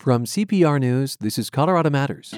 [0.00, 2.30] From CPR News, this is Colorado Matters.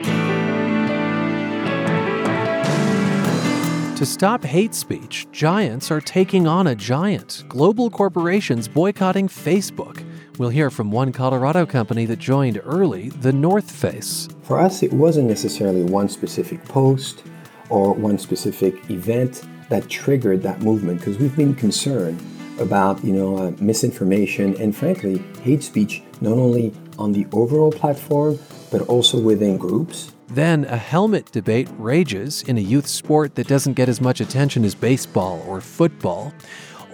[3.97, 7.45] To stop hate speech, giants are taking on a giant.
[7.49, 10.05] Global corporations boycotting Facebook.
[10.39, 14.29] We'll hear from one Colorado company that joined early, the North Face.
[14.43, 17.23] For us, it wasn't necessarily one specific post
[17.71, 22.21] or one specific event that triggered that movement because we've been concerned
[22.59, 28.39] about you know uh, misinformation and frankly hate speech not only on the overall platform
[28.71, 33.75] but also within groups then a helmet debate rages in a youth sport that doesn't
[33.75, 36.33] get as much attention as baseball or football.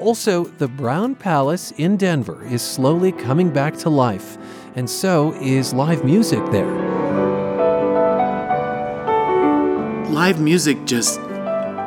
[0.00, 4.36] Also, the Brown Palace in Denver is slowly coming back to life,
[4.74, 6.66] and so is live music there.
[10.10, 11.20] Live music just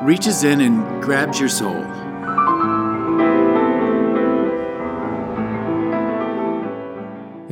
[0.03, 2.00] reaches in and grabs your soul.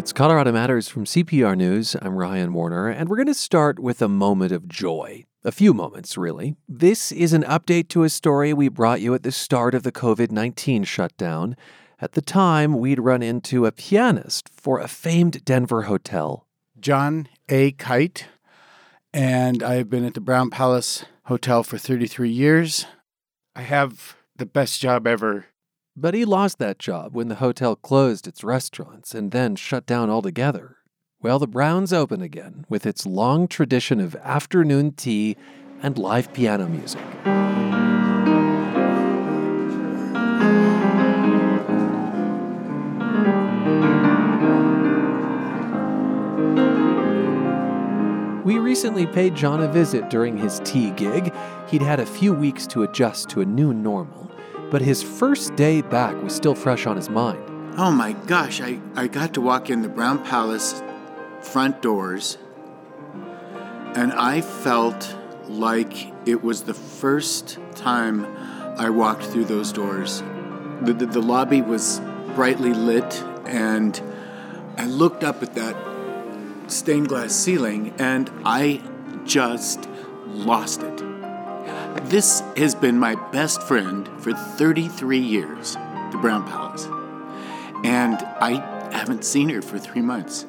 [0.09, 1.95] It's Colorado Matters from CPR News.
[2.01, 5.25] I'm Ryan Warner, and we're going to start with a moment of joy.
[5.43, 6.55] A few moments, really.
[6.67, 9.91] This is an update to a story we brought you at the start of the
[9.91, 11.55] COVID 19 shutdown.
[12.01, 16.47] At the time, we'd run into a pianist for a famed Denver hotel.
[16.79, 17.73] John A.
[17.73, 18.25] Kite,
[19.13, 22.87] and I have been at the Brown Palace Hotel for 33 years.
[23.55, 25.45] I have the best job ever
[25.99, 30.09] but he lost that job when the hotel closed its restaurants and then shut down
[30.09, 30.77] altogether.
[31.21, 35.35] Well, the Browns open again with its long tradition of afternoon tea
[35.83, 37.01] and live piano music.
[48.45, 51.33] We recently paid John a visit during his tea gig.
[51.67, 54.28] He'd had a few weeks to adjust to a new normal
[54.71, 57.43] but his first day back was still fresh on his mind.
[57.77, 60.81] Oh my gosh, I, I got to walk in the Brown Palace
[61.41, 62.37] front doors,
[63.95, 65.15] and I felt
[65.47, 68.25] like it was the first time
[68.77, 70.21] I walked through those doors.
[70.81, 72.01] The, the, the lobby was
[72.35, 73.99] brightly lit, and
[74.77, 75.75] I looked up at that
[76.67, 78.81] stained glass ceiling, and I
[79.25, 79.89] just
[80.27, 81.08] lost it.
[82.03, 85.73] This has been my best friend for 33 years,
[86.11, 86.85] the Brown Palace.
[87.83, 90.45] And I haven't seen her for three months.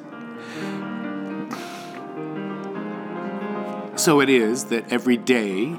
[3.95, 5.75] So it is that every day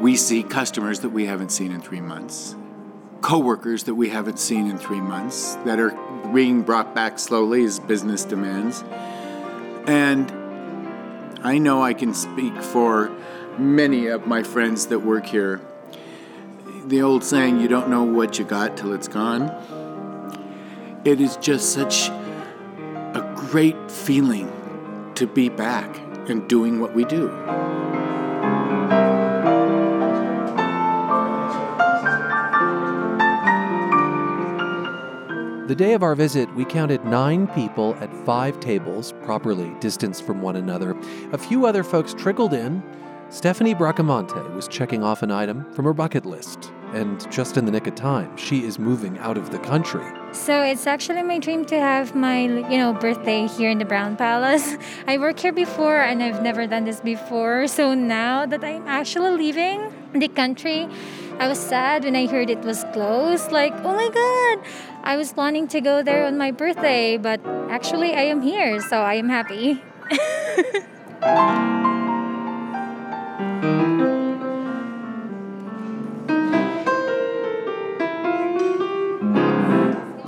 [0.00, 2.54] we see customers that we haven't seen in three months,
[3.20, 5.90] coworkers that we haven't seen in three months that are
[6.32, 8.84] being brought back slowly as business demands.
[9.86, 10.30] And
[11.42, 13.10] I know I can speak for
[13.58, 15.60] many of my friends that work here.
[16.86, 19.50] The old saying, you don't know what you got till it's gone.
[21.04, 24.52] It is just such a great feeling
[25.14, 27.28] to be back and doing what we do.
[35.66, 40.40] The day of our visit, we counted nine people at five tables, properly distanced from
[40.40, 40.96] one another.
[41.32, 42.84] A few other folks trickled in,
[43.28, 47.72] Stephanie Bracamonte was checking off an item from her bucket list, and just in the
[47.72, 50.04] nick of time, she is moving out of the country.
[50.30, 54.16] So it's actually my dream to have my, you know, birthday here in the Brown
[54.16, 54.76] Palace.
[55.08, 57.66] I worked here before and I've never done this before.
[57.66, 60.88] So now that I'm actually leaving the country,
[61.40, 63.50] I was sad when I heard it was closed.
[63.50, 64.64] Like, oh my god,
[65.02, 68.98] I was planning to go there on my birthday, but actually I am here, so
[68.98, 69.82] I am happy.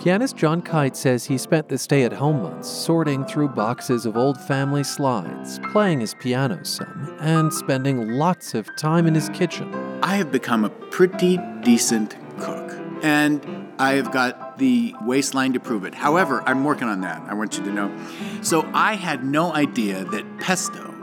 [0.00, 4.16] Pianist John Kite says he spent the stay at home months sorting through boxes of
[4.16, 9.74] old family slides, playing his piano some, and spending lots of time in his kitchen.
[10.00, 15.84] I have become a pretty decent cook, and I have got the waistline to prove
[15.84, 15.94] it.
[15.96, 17.20] However, I'm working on that.
[17.28, 17.92] I want you to know.
[18.40, 20.94] So I had no idea that pesto,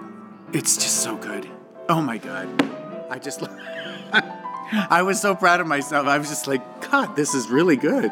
[0.53, 1.49] it's just so good.
[1.89, 2.47] Oh my God.
[3.11, 3.43] I just,
[4.13, 6.07] I was so proud of myself.
[6.07, 8.09] I was just like, God, this is really good.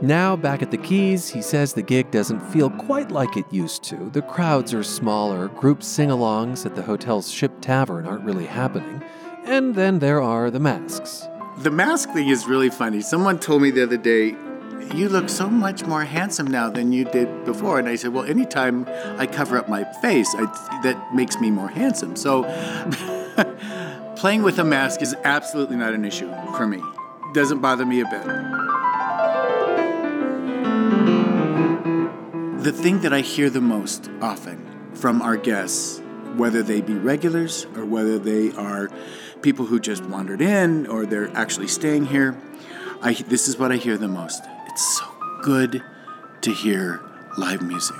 [0.00, 3.82] Now, back at the Keys, he says the gig doesn't feel quite like it used
[3.84, 4.10] to.
[4.10, 9.02] The crowds are smaller, group sing alongs at the hotel's Ship Tavern aren't really happening.
[9.44, 11.26] And then there are the masks.
[11.58, 13.00] The mask thing is really funny.
[13.00, 14.36] Someone told me the other day,
[14.94, 17.80] you look so much more handsome now than you did before.
[17.80, 18.86] And I said, well, anytime
[19.18, 20.44] I cover up my face, I,
[20.84, 22.14] that makes me more handsome.
[22.14, 22.44] So
[24.16, 26.80] playing with a mask is absolutely not an issue for me.
[27.34, 28.67] Doesn't bother me a bit.
[32.58, 36.02] The thing that I hear the most often from our guests,
[36.34, 38.90] whether they be regulars or whether they are
[39.42, 42.36] people who just wandered in or they're actually staying here,
[43.00, 44.42] I, this is what I hear the most.
[44.66, 45.04] It's so
[45.40, 45.84] good
[46.40, 47.00] to hear
[47.38, 47.96] live music.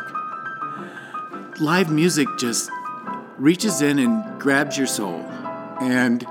[1.61, 2.69] Live music just
[3.37, 5.21] reaches in and grabs your soul,
[5.81, 6.27] and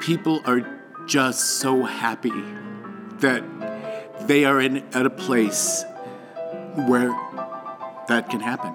[0.00, 0.62] people are
[1.06, 2.32] just so happy
[3.18, 3.44] that
[4.22, 5.84] they are in at a place
[6.86, 7.10] where
[8.08, 8.74] that can happen.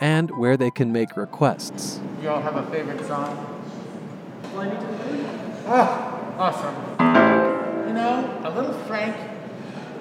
[0.00, 2.00] And where they can make requests.
[2.20, 3.62] You all have a favorite song?
[5.66, 7.88] Ah, awesome.
[7.88, 9.16] You know, a little Frank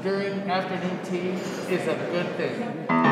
[0.02, 3.11] during afternoon tea is a good thing.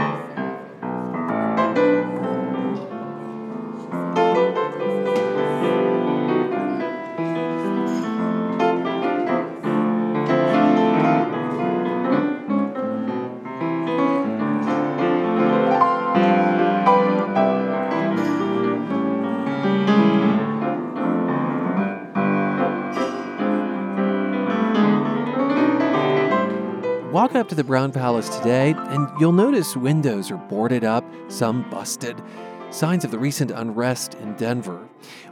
[27.11, 31.67] Walk up to the Brown Palace today, and you'll notice windows are boarded up, some
[31.71, 32.21] busted,
[32.69, 34.87] signs of the recent unrest in Denver.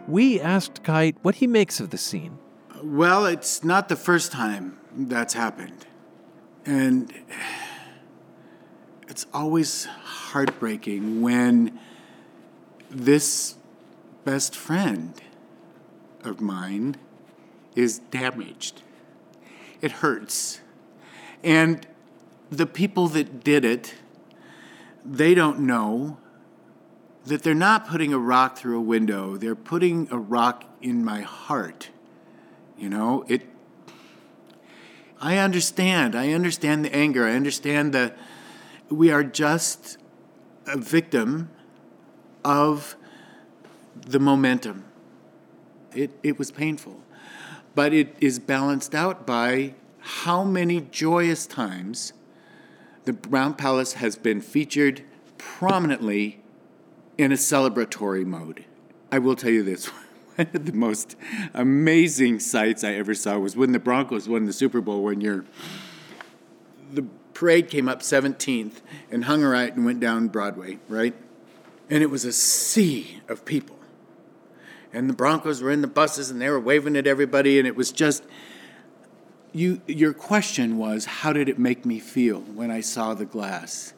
[0.08, 2.40] We asked Kite what he makes of the scene.
[2.82, 5.86] Well, it's not the first time that's happened.
[6.66, 7.14] And
[9.08, 11.80] it's always heartbreaking when
[12.90, 13.54] this
[14.26, 15.14] best friend
[16.24, 16.96] of mine
[17.76, 18.82] is damaged.
[19.80, 20.62] It hurts.
[21.44, 21.86] And
[22.50, 23.96] the people that did it,
[25.06, 26.18] they don't know
[27.26, 31.22] that they're not putting a rock through a window, they're putting a rock in my
[31.22, 31.90] heart.
[32.78, 33.42] You know, it
[35.20, 36.16] I understand.
[36.16, 37.26] I understand the anger.
[37.26, 38.18] I understand that
[38.90, 39.98] we are just
[40.68, 41.50] a victim
[42.46, 42.96] of
[43.96, 44.86] the momentum.
[45.94, 47.02] It, it was painful.
[47.74, 49.74] But it is balanced out by
[50.08, 52.14] how many joyous times
[53.04, 55.04] the Brown Palace has been featured
[55.38, 56.40] prominently
[57.18, 58.64] in a celebratory mode.
[59.12, 59.88] I will tell you this
[60.36, 61.18] one of the most
[61.54, 65.44] amazing sights I ever saw was when the Broncos won the Super Bowl one year.
[66.94, 68.80] The parade came up 17th
[69.12, 71.16] and hung a right and went down Broadway, right?
[71.90, 73.78] And it was a sea of people.
[74.94, 77.76] And the Broncos were in the buses and they were waving at everybody, and it
[77.76, 78.24] was just
[79.54, 83.94] you your question was how did it make me feel when I saw the glass?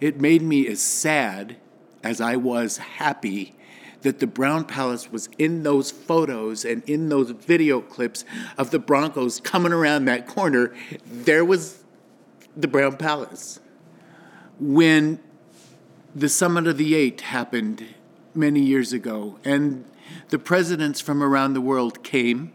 [0.00, 1.56] It made me as sad
[2.02, 3.54] as I was happy
[4.02, 8.24] that the Brown Palace was in those photos and in those video clips
[8.56, 10.74] of the Broncos coming around that corner.
[11.04, 11.82] There was
[12.56, 13.58] the Brown Palace.
[14.60, 15.18] When
[16.14, 17.84] the Summit of the Eight happened
[18.34, 19.84] many years ago, and
[20.28, 22.52] the presidents from around the world came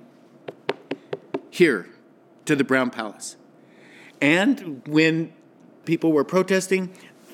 [1.50, 1.91] here
[2.52, 3.38] to the Brown Palace.
[4.20, 5.32] And when
[5.86, 6.94] people were protesting,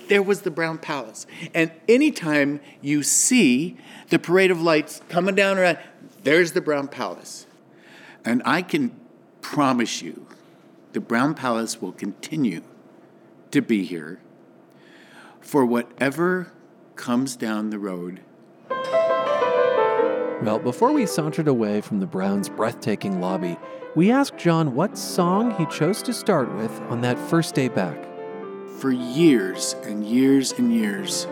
[0.09, 1.25] there was the Brown Palace.
[1.55, 3.77] And anytime you see
[4.09, 5.79] the parade of lights coming down around,
[6.23, 7.47] there's the Brown Palace.
[8.23, 8.97] And I can
[9.41, 10.27] promise you,
[10.93, 12.61] the Brown Palace will continue
[13.49, 14.19] to be here
[15.41, 16.51] for whatever
[16.95, 18.21] comes down the road.
[20.43, 23.57] Well, before we sauntered away from the Browns' breathtaking lobby,
[23.97, 27.97] we asked John what song he chose to start with on that first day back.
[28.77, 31.25] For years and years and years,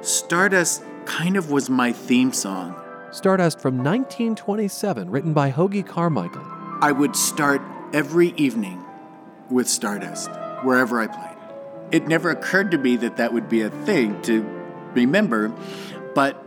[0.00, 2.80] Stardust kind of was my theme song.
[3.10, 6.46] Stardust from 1927, written by Hoagy Carmichael.
[6.80, 7.60] I would start
[7.92, 8.84] every evening
[9.50, 10.30] with Stardust,
[10.62, 11.36] wherever I played.
[11.90, 14.42] It never occurred to me that that would be a thing to
[14.92, 15.48] remember,
[16.14, 16.40] but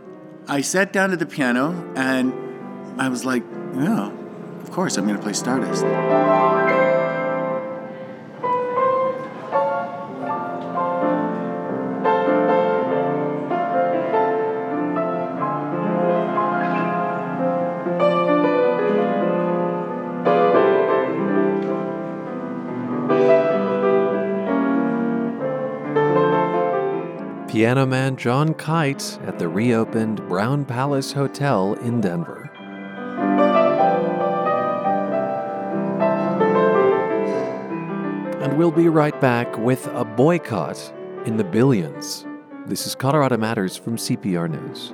[0.48, 2.32] I sat down at the piano and
[2.98, 3.42] I was like,
[3.74, 4.12] yeah,
[4.68, 5.82] of course, I'm going to play Stardust.
[27.50, 32.37] Piano man John Kite at the reopened Brown Palace Hotel in Denver.
[38.58, 40.92] We'll be right back with a boycott
[41.26, 42.26] in the billions.
[42.66, 44.92] This is Colorado Matters from CPR News.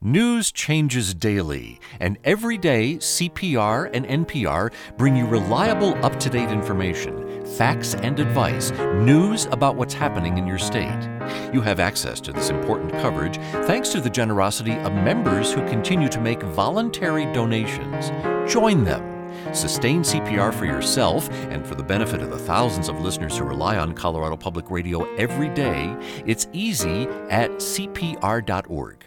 [0.00, 6.48] News changes daily, and every day CPR and NPR bring you reliable, up to date
[6.48, 8.72] information facts and advice,
[9.04, 11.08] news about what's happening in your state.
[11.52, 16.08] You have access to this important coverage thanks to the generosity of members who continue
[16.08, 18.10] to make voluntary donations.
[18.50, 19.11] Join them.
[19.52, 23.76] Sustain CPR for yourself and for the benefit of the thousands of listeners who rely
[23.76, 25.96] on Colorado Public Radio every day.
[26.26, 29.06] It's easy at CPR.org.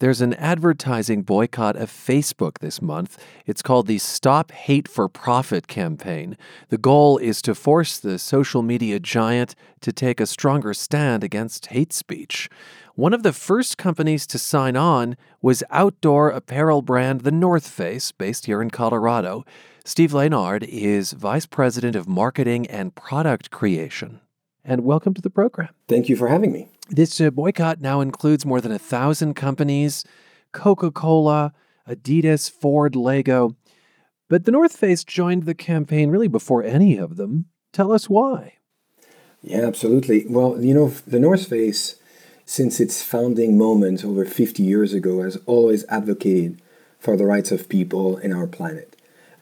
[0.00, 3.22] There's an advertising boycott of Facebook this month.
[3.44, 6.38] It's called the Stop Hate for Profit campaign.
[6.70, 11.66] The goal is to force the social media giant to take a stronger stand against
[11.66, 12.48] hate speech.
[12.96, 18.10] One of the first companies to sign on was outdoor apparel brand The North Face,
[18.10, 19.44] based here in Colorado.
[19.84, 24.20] Steve Lesnard is Vice President of Marketing and Product Creation.
[24.64, 25.68] And welcome to the program.
[25.86, 26.68] Thank you for having me.
[26.88, 30.04] This uh, boycott now includes more than a thousand companies
[30.52, 31.52] Coca Cola,
[31.88, 33.56] Adidas, Ford, Lego.
[34.28, 37.46] But the North Face joined the campaign really before any of them.
[37.72, 38.54] Tell us why.
[39.42, 40.26] Yeah, absolutely.
[40.28, 41.99] Well, you know, the North Face,
[42.50, 46.60] since its founding moment over 50 years ago, has always advocated
[46.98, 48.96] for the rights of people and our planet.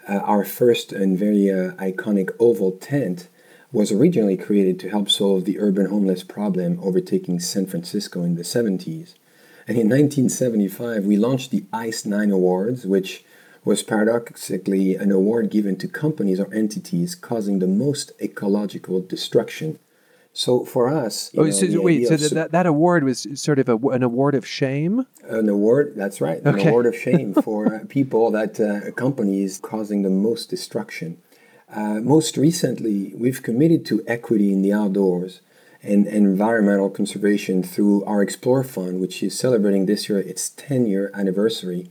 [0.07, 3.29] Uh, our first and very uh, iconic oval tent
[3.73, 8.43] was originally created to help solve the urban homeless problem overtaking San Francisco in the
[8.43, 9.15] 70s.
[9.67, 13.25] And in 1975, we launched the ICE 9 Awards, which
[13.65, 19.79] was paradoxically an award given to companies or entities causing the most ecological destruction.
[20.33, 23.77] So for us, oh, know, so, wait, so that, that award was sort of a,
[23.89, 25.05] an award of shame?
[25.25, 26.63] An award, that's right, okay.
[26.63, 31.19] an award of shame for people that uh, companies causing the most destruction.
[31.71, 35.41] Uh, most recently, we've committed to equity in the outdoors
[35.83, 40.87] and, and, environmental conservation through our Explore Fund, which is celebrating this year its 10
[40.87, 41.91] year anniversary.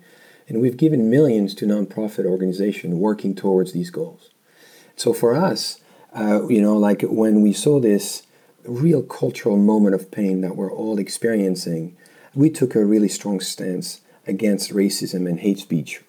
[0.49, 4.31] And we've given millions to nonprofit organizations working towards these goals.
[4.95, 5.79] So for us,
[6.17, 8.23] uh, you know, like when we saw this
[8.67, 11.95] real cultural moment of pain that we're all experiencing,
[12.33, 16.01] we took a really strong stance against racism and hate speech.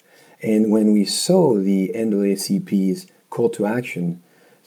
[0.42, 4.22] And when we saw the NAACP's call to action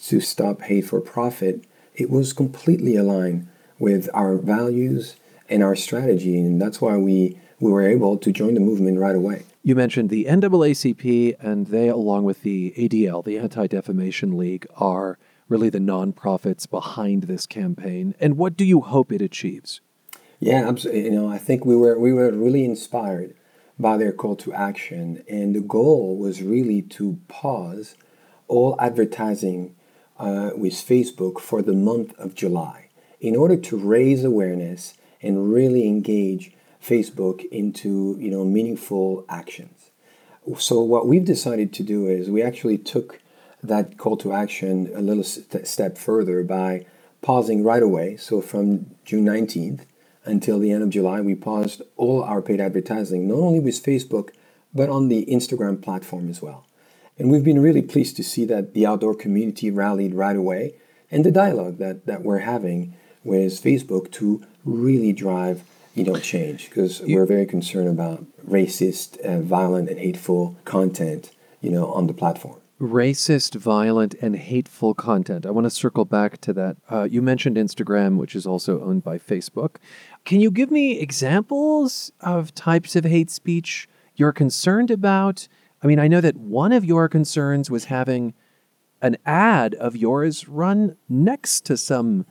[0.06, 1.64] to stop hate for profit,
[1.96, 3.48] it was completely aligned
[3.80, 5.16] with our values
[5.50, 6.40] and our strategy.
[6.40, 9.44] And that's why we, we were able to join the movement right away.
[9.64, 15.20] You mentioned the NAACP, and they, along with the ADL, the Anti Defamation League, are
[15.52, 18.16] really the nonprofits behind this campaign.
[18.20, 19.82] And what do you hope it achieves?
[20.40, 21.04] Yeah, absolutely.
[21.04, 23.36] You know, I think we were we were really inspired
[23.78, 27.96] by their call to action, and the goal was really to pause
[28.48, 29.76] all advertising
[30.18, 32.90] uh, with Facebook for the month of July
[33.20, 39.92] in order to raise awareness and really engage Facebook into you know meaningful actions.
[40.58, 43.21] So what we've decided to do is we actually took
[43.64, 46.86] that call to action a little st- step further by
[47.22, 48.18] pausing right away.
[48.18, 49.82] So from June 19th
[50.26, 54.30] until the end of July, we paused all our paid advertising, not only with Facebook,
[54.74, 56.66] but on the Instagram platform as well.
[57.18, 60.76] And we've been really pleased to see that the outdoor community rallied right away
[61.12, 65.64] and the dialogue that, that we're having with Facebook to really drive
[65.94, 71.70] you know change because we're very concerned about racist, uh, violent, and hateful content you
[71.70, 72.61] know on the platform.
[72.82, 75.46] Racist, violent, and hateful content.
[75.46, 76.78] I want to circle back to that.
[76.90, 79.76] Uh, you mentioned Instagram, which is also owned by Facebook.
[80.26, 85.48] Can you give me examples of types of hate speech you're concerned about?
[85.84, 88.34] I mean, I know that one of your concerns was having
[89.00, 92.26] an ad of yours run next to some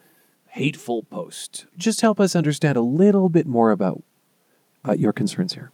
[0.49, 1.67] hateful post.
[1.77, 4.03] Just help us understand a little bit more about
[4.85, 5.71] uh, your concerns here.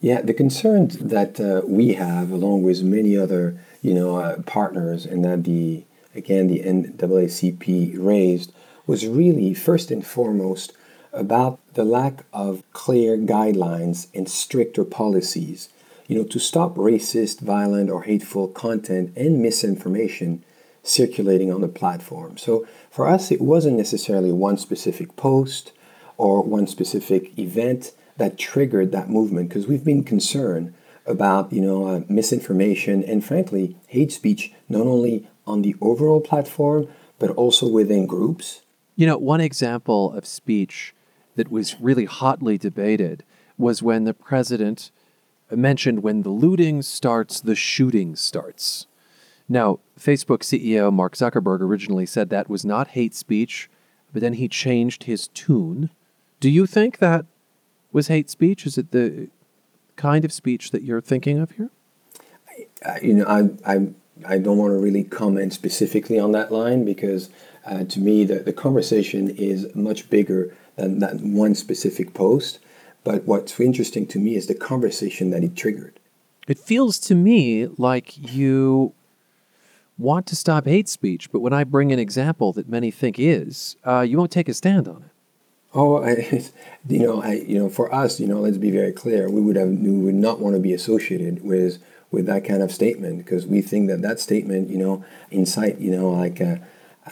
[0.00, 5.06] Yeah, the concerns that uh, we have, along with many other, you know, uh, partners,
[5.06, 8.52] and that the again the NAACP raised,
[8.86, 10.72] was really first and foremost
[11.12, 15.68] about the lack of clear guidelines and stricter policies
[16.08, 20.42] you know, to stop racist, violent, or hateful content and misinformation
[20.82, 22.38] circulating on the platform.
[22.38, 25.72] So for us, it wasn't necessarily one specific post
[26.16, 30.74] or one specific event that triggered that movement because we've been concerned
[31.08, 36.86] about you know uh, misinformation and frankly hate speech not only on the overall platform
[37.18, 38.62] but also within groups
[38.96, 40.94] you know one example of speech
[41.36, 43.24] that was really hotly debated
[43.56, 44.90] was when the president
[45.56, 48.86] mentioned when the looting starts, the shooting starts.
[49.48, 53.70] Now, Facebook CEO Mark Zuckerberg originally said that was not hate speech,
[54.12, 55.90] but then he changed his tune.
[56.40, 57.24] Do you think that
[57.92, 58.66] was hate speech?
[58.66, 59.28] Is it the
[59.98, 61.68] kind of speech that you're thinking of here?
[62.86, 63.88] I, you know, I, I
[64.26, 67.30] I don't want to really comment specifically on that line because
[67.64, 72.58] uh, to me, the, the conversation is much bigger than that one specific post.
[73.04, 76.00] But what's interesting to me is the conversation that it triggered.
[76.48, 78.92] It feels to me like you
[79.98, 83.76] want to stop hate speech, but when I bring an example that many think is,
[83.84, 85.07] uh, you won't take a stand on it.
[85.78, 86.44] Oh, I,
[86.88, 89.30] you know, I, you know, for us, you know, let's be very clear.
[89.30, 91.78] We would have, we would not want to be associated with
[92.10, 95.90] with that kind of statement because we think that that statement, you know, incite, you
[95.90, 96.58] know, like a,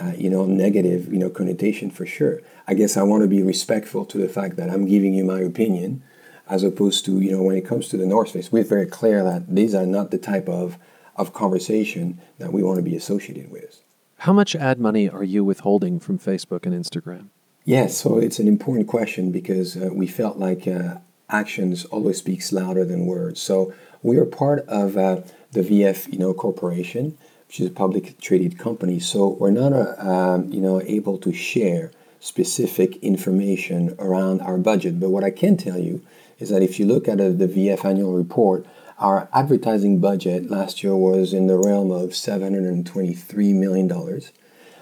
[0.00, 2.40] a, you know, negative, you know, connotation for sure.
[2.66, 5.40] I guess I want to be respectful to the fact that I'm giving you my
[5.40, 6.02] opinion,
[6.48, 9.22] as opposed to, you know, when it comes to the North Face, we're very clear
[9.22, 10.78] that these are not the type of
[11.14, 13.82] of conversation that we want to be associated with.
[14.20, 17.28] How much ad money are you withholding from Facebook and Instagram?
[17.66, 22.52] Yes, so it's an important question because uh, we felt like uh, actions always speaks
[22.52, 23.40] louder than words.
[23.40, 27.18] So we are part of uh, the VF, you know, corporation,
[27.48, 29.00] which is a public traded company.
[29.00, 35.00] So we're not, uh, um, you know, able to share specific information around our budget.
[35.00, 36.02] But what I can tell you
[36.38, 38.64] is that if you look at uh, the VF annual report,
[39.00, 43.88] our advertising budget last year was in the realm of $723 million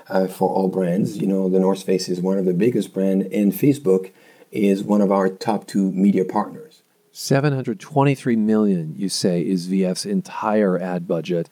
[0.09, 1.19] uh, for all brands.
[1.19, 4.11] You know, the North Face is one of the biggest brands, and Facebook
[4.51, 6.83] is one of our top two media partners.
[7.13, 11.49] 723 million, you say, is VF's entire ad budget,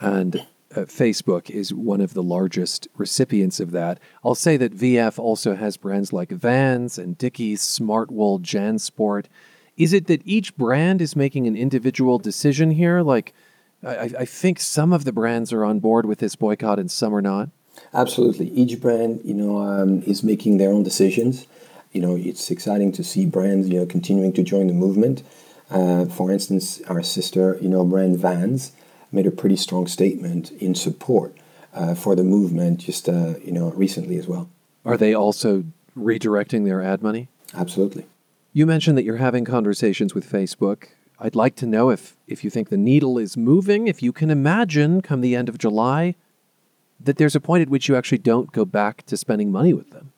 [0.00, 4.00] and uh, Facebook is one of the largest recipients of that.
[4.24, 9.26] I'll say that VF also has brands like Vans and Dickies, Smartwool, JanSport.
[9.76, 13.02] Is it that each brand is making an individual decision here?
[13.02, 13.34] Like,
[13.84, 17.14] I, I think some of the brands are on board with this boycott and some
[17.14, 17.50] are not.
[17.94, 18.50] Absolutely.
[18.50, 21.46] Each brand, you know, um, is making their own decisions.
[21.92, 25.22] You know, it's exciting to see brands, you know, continuing to join the movement.
[25.70, 28.72] Uh, for instance, our sister, you know, brand Vans
[29.10, 31.36] made a pretty strong statement in support
[31.74, 34.48] uh, for the movement just, uh, you know, recently as well.
[34.84, 35.64] Are they also
[35.96, 37.28] redirecting their ad money?
[37.54, 38.06] Absolutely.
[38.54, 40.88] You mentioned that you're having conversations with Facebook.
[41.18, 44.30] I'd like to know if, if you think the needle is moving, if you can
[44.30, 46.14] imagine come the end of July
[47.04, 49.90] that there's a point at which you actually don't go back to spending money with
[49.90, 50.12] them.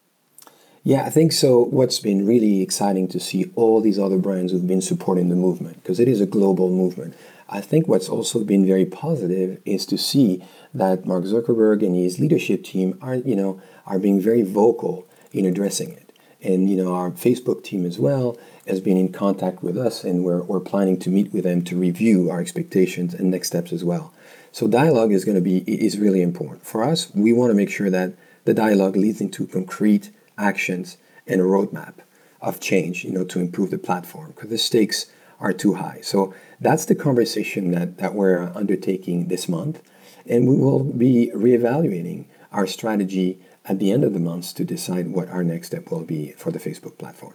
[0.82, 1.64] Yeah, I think so.
[1.64, 5.82] What's been really exciting to see all these other brands who've been supporting the movement
[5.82, 7.14] because it is a global movement.
[7.48, 10.42] I think what's also been very positive is to see
[10.72, 15.46] that Mark Zuckerberg and his leadership team are, you know, are being very vocal in
[15.46, 16.12] addressing it.
[16.42, 20.24] And you know, our Facebook team as well has been in contact with us, and
[20.24, 23.84] we're, we're planning to meet with them to review our expectations and next steps as
[23.84, 24.13] well.
[24.54, 27.12] So dialogue is going to be is really important for us.
[27.12, 28.14] We want to make sure that
[28.44, 31.94] the dialogue leads into concrete actions and a roadmap
[32.40, 35.06] of change, you know, to improve the platform because the stakes
[35.40, 35.98] are too high.
[36.02, 39.82] So that's the conversation that, that we're undertaking this month.
[40.24, 45.08] And we will be reevaluating our strategy at the end of the month to decide
[45.08, 47.34] what our next step will be for the Facebook platform.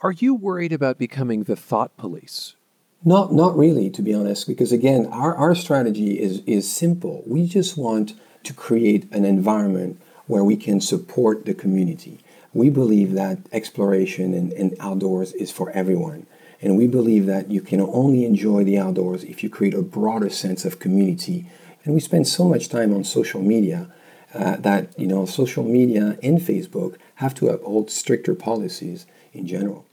[0.00, 2.56] Are you worried about becoming the thought police
[3.04, 7.22] not, not really, to be honest, because again, our, our strategy is, is simple.
[7.26, 12.18] We just want to create an environment where we can support the community.
[12.52, 16.26] We believe that exploration and, and outdoors is for everyone.
[16.60, 20.30] And we believe that you can only enjoy the outdoors if you create a broader
[20.30, 21.46] sense of community.
[21.84, 23.92] And we spend so much time on social media
[24.34, 29.86] uh, that, you know, social media and Facebook have to uphold stricter policies in general.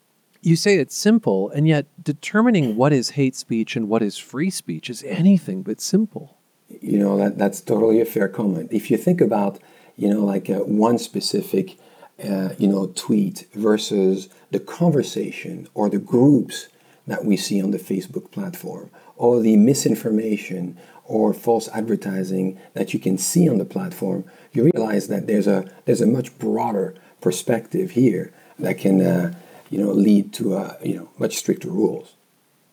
[0.46, 4.50] You say it's simple, and yet determining what is hate speech and what is free
[4.50, 6.38] speech is anything but simple.
[6.82, 8.74] You know, that, that's totally a fair comment.
[8.74, 9.58] If you think about,
[9.96, 11.78] you know, like uh, one specific,
[12.22, 16.68] uh, you know, tweet versus the conversation or the groups
[17.08, 23.00] that we see on the Facebook platform, or the misinformation or false advertising that you
[23.00, 27.92] can see on the platform, you realize that there's a there's a much broader perspective
[27.92, 29.34] here that can uh,
[29.74, 32.14] you know, lead to uh, you know much stricter rules.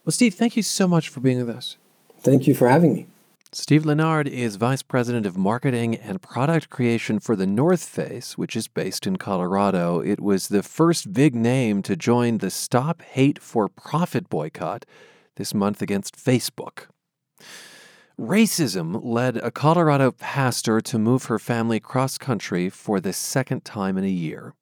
[0.04, 1.78] Well, Steve, thank you so much for being with us.
[2.20, 3.06] Thank you for having me.
[3.52, 8.54] Steve Lesnard is Vice President of Marketing and Product Creation for the North Face, which
[8.54, 10.00] is based in Colorado.
[10.00, 14.84] It was the first big name to join the Stop Hate for Profit boycott
[15.36, 16.88] this month against Facebook.
[18.20, 23.96] Racism led a Colorado pastor to move her family cross country for the second time
[23.96, 24.54] in a year.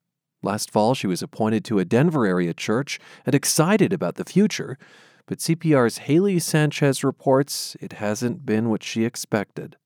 [0.43, 4.79] Last fall, she was appointed to a Denver area church and excited about the future.
[5.27, 9.77] But CPR's Haley Sanchez reports it hasn't been what she expected.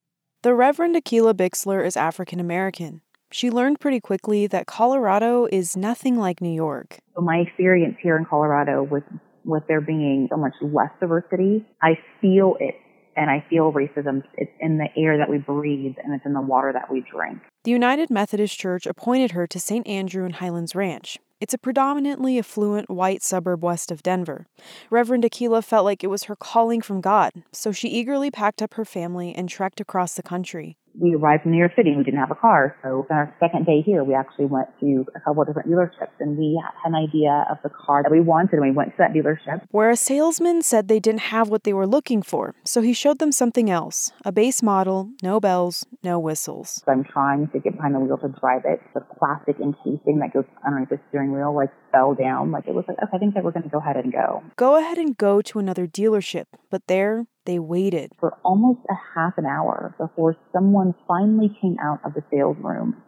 [0.43, 3.01] The Reverend Akila Bixler is African American.
[3.31, 6.99] She learned pretty quickly that Colorado is nothing like New York.
[7.17, 9.05] My experience here in Colorado with
[9.45, 12.77] with there being so much less diversity, I feel it
[13.17, 14.23] and I feel racism.
[14.35, 17.41] It's in the air that we breathe and it's in the water that we drink.
[17.65, 19.87] The United Methodist Church appointed her to St.
[19.87, 21.19] Andrew and Highlands Ranch.
[21.41, 24.47] It's a predominantly affluent white suburb west of Denver.
[24.91, 28.75] Reverend Akila felt like it was her calling from God, so she eagerly packed up
[28.75, 32.05] her family and trekked across the country we arrived in New York City and we
[32.05, 32.77] didn't have a car.
[32.83, 36.13] So on our second day here, we actually went to a couple of different dealerships
[36.21, 38.97] and we had an idea of the car that we wanted and we went to
[38.99, 39.63] that dealership.
[39.71, 42.55] Where a salesman said they didn't have what they were looking for.
[42.65, 46.83] So he showed them something else a base model, no bells, no whistles.
[46.85, 48.81] So I'm trying to get behind the wheel to drive it.
[48.95, 52.51] The plastic encasing that goes underneath the steering wheel like fell down.
[52.51, 54.43] Like it was like, okay, I think that we're going to go ahead and go.
[54.57, 56.47] Go ahead and go to another dealership.
[56.71, 62.01] But there, they waited for almost a half an hour before someone finally came out
[62.05, 63.03] of the sales room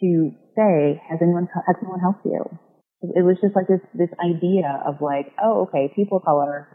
[0.00, 2.44] to say, "Has anyone has anyone helped you?"
[3.02, 6.68] It was just like this this idea of like, "Oh, okay, people of color,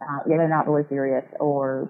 [0.00, 1.88] uh, yeah, they're not really serious," or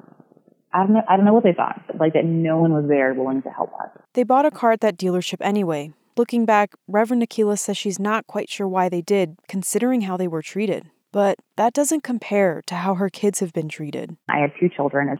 [0.73, 1.03] I don't know.
[1.09, 3.51] I don't know what they thought, but like that no one was there willing to
[3.51, 3.91] help us.
[4.15, 5.93] They bought a car at that dealership anyway.
[6.17, 10.29] Looking back, Reverend Akila says she's not quite sure why they did, considering how they
[10.29, 10.91] were treated.
[11.13, 14.17] But that doesn't compare to how her kids have been treated.
[14.29, 15.19] I have two children,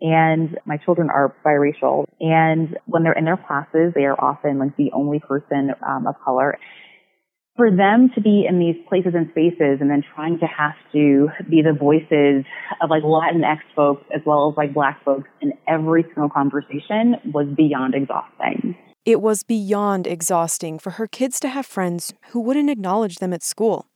[0.00, 2.04] and my children are biracial.
[2.20, 6.14] And when they're in their classes, they are often like the only person um, of
[6.24, 6.58] color.
[7.56, 11.28] For them to be in these places and spaces and then trying to have to
[11.48, 12.44] be the voices
[12.82, 17.46] of like Latinx folks as well as like black folks in every single conversation was
[17.56, 18.76] beyond exhausting.
[19.06, 23.42] It was beyond exhausting for her kids to have friends who wouldn't acknowledge them at
[23.42, 23.86] school.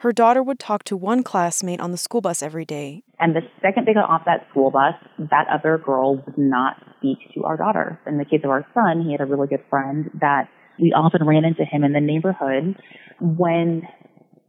[0.00, 3.02] Her daughter would talk to one classmate on the school bus every day.
[3.18, 7.18] And the second they got off that school bus, that other girl would not speak
[7.34, 8.00] to our daughter.
[8.06, 10.48] In the case of our son, he had a really good friend that
[10.78, 12.76] we often ran into him in the neighborhood
[13.20, 13.82] when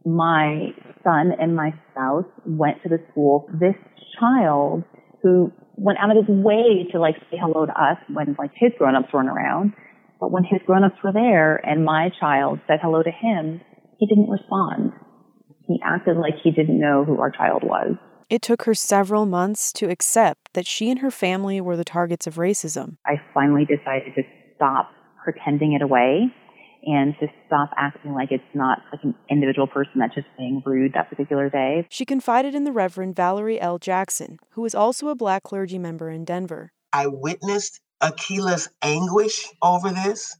[0.04, 0.68] my
[1.02, 3.48] son and my spouse went to the school.
[3.52, 3.74] This
[4.20, 4.84] child
[5.22, 8.72] who went out of his way to like say hello to us when like his
[8.78, 9.72] grown-ups weren't around.
[10.20, 13.60] But when his grown-ups were there and my child said hello to him,
[13.98, 14.92] he didn't respond
[15.68, 17.94] he acted like he didn't know who our child was.
[18.28, 22.26] It took her several months to accept that she and her family were the targets
[22.26, 22.96] of racism.
[23.06, 24.22] I finally decided to
[24.56, 24.90] stop
[25.22, 26.32] pretending it away
[26.84, 30.92] and to stop acting like it's not like an individual person that's just being rude
[30.94, 31.86] that particular day.
[31.90, 33.78] She confided in the Reverend Valerie L.
[33.78, 36.72] Jackson, who was also a black clergy member in Denver.
[36.92, 40.36] I witnessed Akila's anguish over this.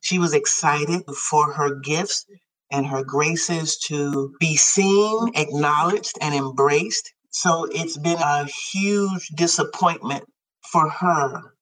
[0.00, 2.26] She was excited for her gifts
[2.70, 7.12] and her graces to be seen, acknowledged, and embraced.
[7.30, 10.24] So it's been a huge disappointment
[10.72, 11.54] for her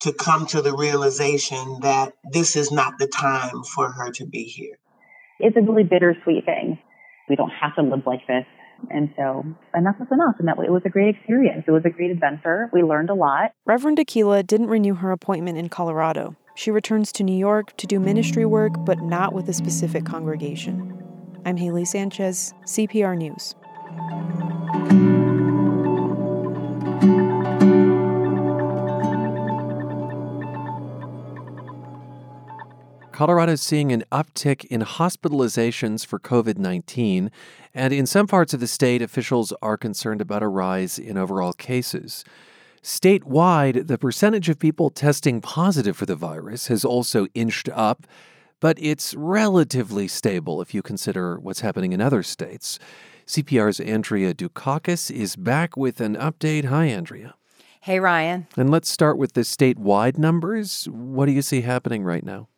[0.00, 4.44] to come to the realization that this is not the time for her to be
[4.44, 4.78] here.
[5.40, 6.78] It's a really bittersweet thing.
[7.28, 8.44] We don't have to live like this.
[8.90, 10.36] And so enough is enough.
[10.38, 11.64] And that it was a great experience.
[11.66, 12.70] It was a great adventure.
[12.72, 13.52] We learned a lot.
[13.66, 16.36] Reverend Akila didn't renew her appointment in Colorado.
[16.58, 20.92] She returns to New York to do ministry work, but not with a specific congregation.
[21.46, 23.54] I'm Haley Sanchez, CPR News.
[33.12, 37.30] Colorado is seeing an uptick in hospitalizations for COVID 19,
[37.72, 41.52] and in some parts of the state, officials are concerned about a rise in overall
[41.52, 42.24] cases.
[42.88, 48.06] Statewide, the percentage of people testing positive for the virus has also inched up,
[48.60, 52.78] but it's relatively stable if you consider what's happening in other states.
[53.26, 56.64] CPR's Andrea Dukakis is back with an update.
[56.64, 57.34] Hi, Andrea.
[57.82, 58.46] Hey, Ryan.
[58.56, 60.88] And let's start with the statewide numbers.
[60.90, 62.48] What do you see happening right now?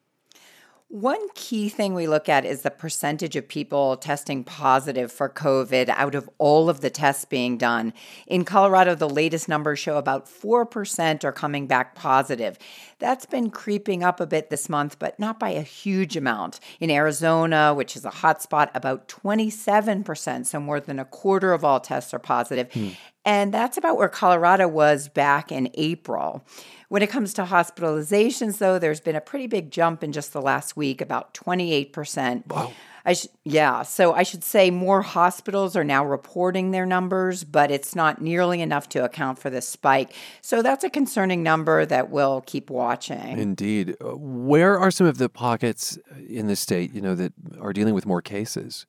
[0.91, 5.89] One key thing we look at is the percentage of people testing positive for COVID
[5.89, 7.93] out of all of the tests being done.
[8.27, 12.59] In Colorado, the latest numbers show about 4% are coming back positive.
[12.99, 16.59] That's been creeping up a bit this month, but not by a huge amount.
[16.81, 21.79] In Arizona, which is a hotspot, about 27%, so more than a quarter of all
[21.79, 22.69] tests are positive.
[22.73, 22.89] Hmm.
[23.25, 26.45] And that's about where Colorado was back in April.
[26.91, 30.43] When it comes to hospitalizations, though, there's been a pretty big jump in just the
[30.43, 32.49] last week, about 28%.
[32.49, 32.73] Wow.
[33.05, 37.71] I sh- yeah, so I should say more hospitals are now reporting their numbers, but
[37.71, 40.13] it's not nearly enough to account for this spike.
[40.41, 43.39] So that's a concerning number that we'll keep watching.
[43.39, 43.95] Indeed.
[44.01, 45.97] Where are some of the pockets
[46.29, 48.87] in the state, you know, that are dealing with more cases?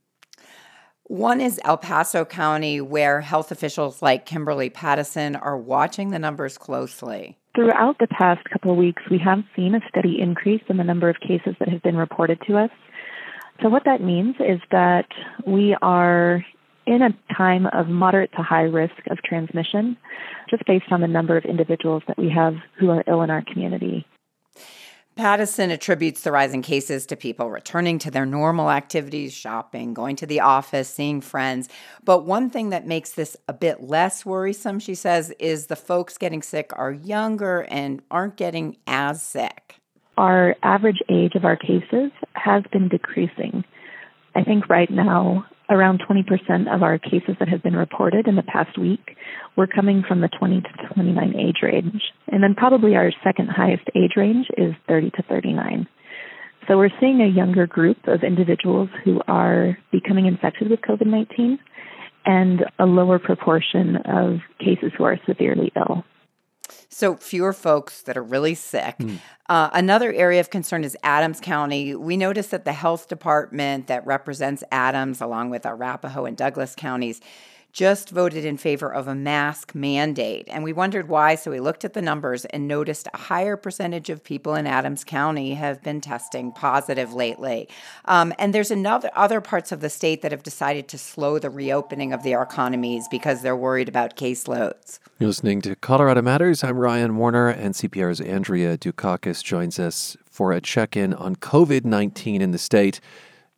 [1.03, 6.57] One is El Paso County, where health officials like Kimberly Pattison are watching the numbers
[6.57, 7.37] closely.
[7.53, 11.09] Throughout the past couple of weeks, we have seen a steady increase in the number
[11.09, 12.69] of cases that have been reported to us.
[13.61, 15.07] So, what that means is that
[15.45, 16.45] we are
[16.87, 19.97] in a time of moderate to high risk of transmission,
[20.49, 23.43] just based on the number of individuals that we have who are ill in our
[23.43, 24.05] community.
[25.15, 30.25] Pattison attributes the rising cases to people returning to their normal activities, shopping, going to
[30.25, 31.67] the office, seeing friends.
[32.03, 36.17] But one thing that makes this a bit less worrisome, she says, is the folks
[36.17, 39.75] getting sick are younger and aren't getting as sick.
[40.17, 43.65] Our average age of our cases has been decreasing.
[44.33, 48.43] I think right now around 20% of our cases that have been reported in the
[48.43, 49.15] past week
[49.55, 52.01] were coming from the 20 to 29 age range.
[52.27, 55.87] And then probably our second highest age range is 30 to 39.
[56.67, 61.57] So we're seeing a younger group of individuals who are becoming infected with COVID 19
[62.25, 66.03] and a lower proportion of cases who are severely ill.
[66.91, 68.97] So fewer folks that are really sick.
[68.99, 69.19] Mm.
[69.47, 71.95] Uh, another area of concern is Adams County.
[71.95, 77.21] We noticed that the health department that represents Adams, along with Arapahoe and Douglas counties,
[77.71, 80.47] just voted in favor of a mask mandate.
[80.49, 81.35] And we wondered why.
[81.35, 85.03] So we looked at the numbers and noticed a higher percentage of people in Adams
[85.03, 87.69] County have been testing positive lately.
[88.05, 91.49] Um, and there's another other parts of the state that have decided to slow the
[91.49, 94.99] reopening of their economies because they're worried about caseloads.
[95.19, 96.63] You're listening to Colorado Matters.
[96.63, 101.85] I'm Ryan Warner, and CPR's Andrea Dukakis joins us for a check in on COVID
[101.85, 102.99] 19 in the state.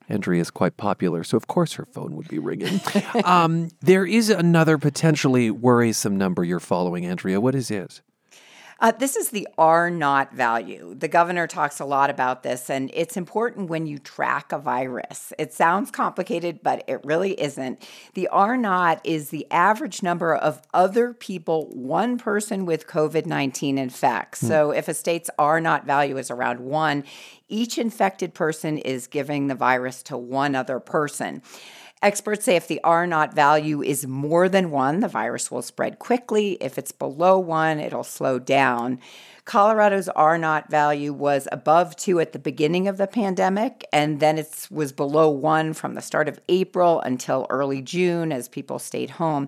[0.10, 2.80] Andrea is quite popular, so of course her phone would be ringing.
[3.24, 7.40] um, there is another potentially worrisome number you're following, Andrea.
[7.40, 8.02] What is it?
[8.80, 10.94] Uh, this is the R naught value.
[10.96, 15.32] The governor talks a lot about this, and it's important when you track a virus.
[15.38, 17.88] It sounds complicated, but it really isn't.
[18.14, 23.78] The R naught is the average number of other people one person with COVID 19
[23.78, 24.42] infects.
[24.42, 24.48] Hmm.
[24.48, 27.04] So if a state's R naught value is around one,
[27.50, 31.42] each infected person is giving the virus to one other person.
[32.04, 36.00] Experts say if the R naught value is more than one, the virus will spread
[36.00, 36.58] quickly.
[36.60, 39.00] If it's below one, it'll slow down.
[39.46, 44.38] Colorado's R naught value was above two at the beginning of the pandemic, and then
[44.38, 49.12] it was below one from the start of April until early June as people stayed
[49.12, 49.48] home.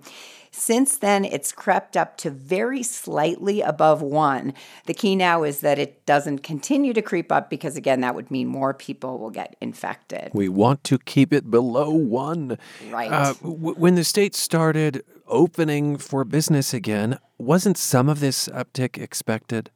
[0.57, 4.53] Since then, it's crept up to very slightly above one.
[4.85, 8.31] The key now is that it doesn't continue to creep up because, again, that would
[8.31, 10.31] mean more people will get infected.
[10.33, 12.57] We want to keep it below one.
[12.89, 13.11] Right.
[13.11, 18.97] Uh, w- when the state started opening for business again, wasn't some of this uptick
[18.97, 19.71] expected?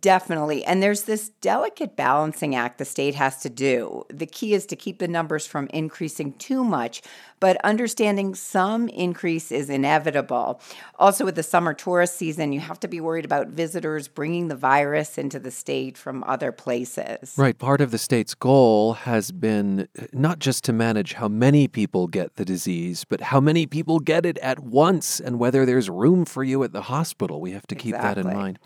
[0.00, 0.64] Definitely.
[0.64, 4.04] And there's this delicate balancing act the state has to do.
[4.08, 7.02] The key is to keep the numbers from increasing too much,
[7.38, 10.62] but understanding some increase is inevitable.
[10.98, 14.56] Also, with the summer tourist season, you have to be worried about visitors bringing the
[14.56, 17.34] virus into the state from other places.
[17.36, 17.58] Right.
[17.58, 22.06] Part of the state's goal has been uh, not just to manage how many people
[22.06, 26.24] get the disease, but how many people get it at once and whether there's room
[26.24, 27.42] for you at the hospital.
[27.42, 28.22] We have to keep exactly.
[28.22, 28.58] that in mind.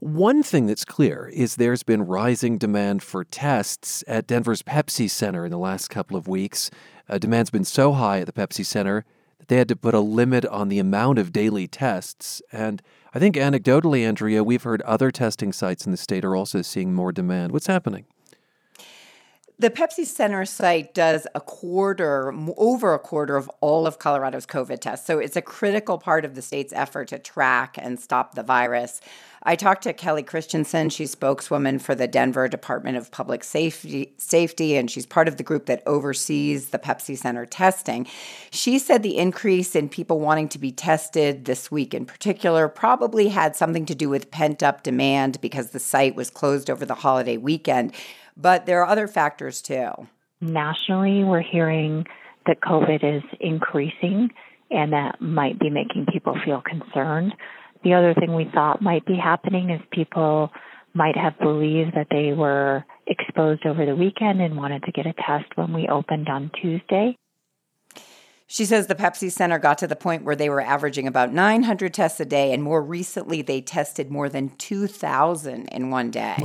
[0.00, 5.44] One thing that's clear is there's been rising demand for tests at Denver's Pepsi Center
[5.44, 6.68] in the last couple of weeks.
[7.08, 9.04] Uh, demand's been so high at the Pepsi Center
[9.38, 12.42] that they had to put a limit on the amount of daily tests.
[12.50, 12.82] And
[13.14, 16.92] I think anecdotally, Andrea, we've heard other testing sites in the state are also seeing
[16.92, 17.52] more demand.
[17.52, 18.06] What's happening?
[19.56, 24.80] The Pepsi Center site does a quarter, over a quarter of all of Colorado's COVID
[24.80, 25.06] tests.
[25.06, 29.00] So it's a critical part of the state's effort to track and stop the virus.
[29.44, 30.88] I talked to Kelly Christensen.
[30.88, 35.42] She's spokeswoman for the Denver Department of Public Safety, Safety, and she's part of the
[35.44, 38.08] group that oversees the Pepsi Center testing.
[38.50, 43.28] She said the increase in people wanting to be tested this week in particular probably
[43.28, 46.94] had something to do with pent up demand because the site was closed over the
[46.94, 47.92] holiday weekend.
[48.36, 49.90] But there are other factors too.
[50.40, 52.04] Nationally, we're hearing
[52.46, 54.28] that COVID is increasing
[54.70, 57.32] and that might be making people feel concerned.
[57.84, 60.50] The other thing we thought might be happening is people
[60.94, 65.12] might have believed that they were exposed over the weekend and wanted to get a
[65.12, 67.16] test when we opened on Tuesday.
[68.46, 71.94] She says the Pepsi Center got to the point where they were averaging about 900
[71.94, 76.36] tests a day, and more recently, they tested more than 2,000 in one day.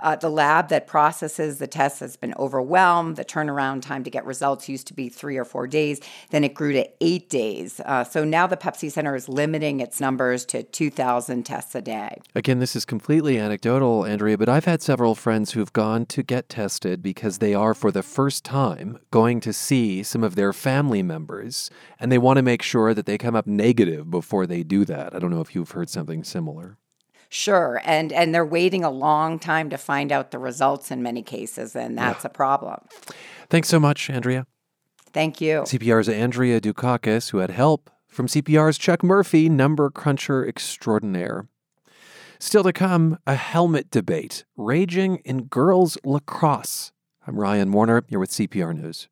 [0.00, 3.16] Uh, the lab that processes the tests has been overwhelmed.
[3.16, 6.54] The turnaround time to get results used to be three or four days, then it
[6.54, 7.80] grew to eight days.
[7.84, 12.16] Uh, so now the Pepsi Center is limiting its numbers to 2,000 tests a day.
[12.34, 16.48] Again, this is completely anecdotal, Andrea, but I've had several friends who've gone to get
[16.48, 21.02] tested because they are, for the first time, going to see some of their family
[21.02, 21.41] members
[21.98, 25.14] and they want to make sure that they come up negative before they do that.
[25.14, 26.76] I don't know if you've heard something similar.
[27.28, 31.22] Sure, and and they're waiting a long time to find out the results in many
[31.22, 32.30] cases, and that's yeah.
[32.30, 32.80] a problem.
[33.48, 34.46] Thanks so much, Andrea.
[35.12, 35.62] Thank you.
[35.62, 41.48] CPR's Andrea Dukakis, who had help from CPR's Chuck Murphy, number cruncher extraordinaire.
[42.38, 46.92] Still to come, a helmet debate raging in girls lacrosse.
[47.26, 48.04] I'm Ryan Warner.
[48.08, 49.08] You're with CPR News.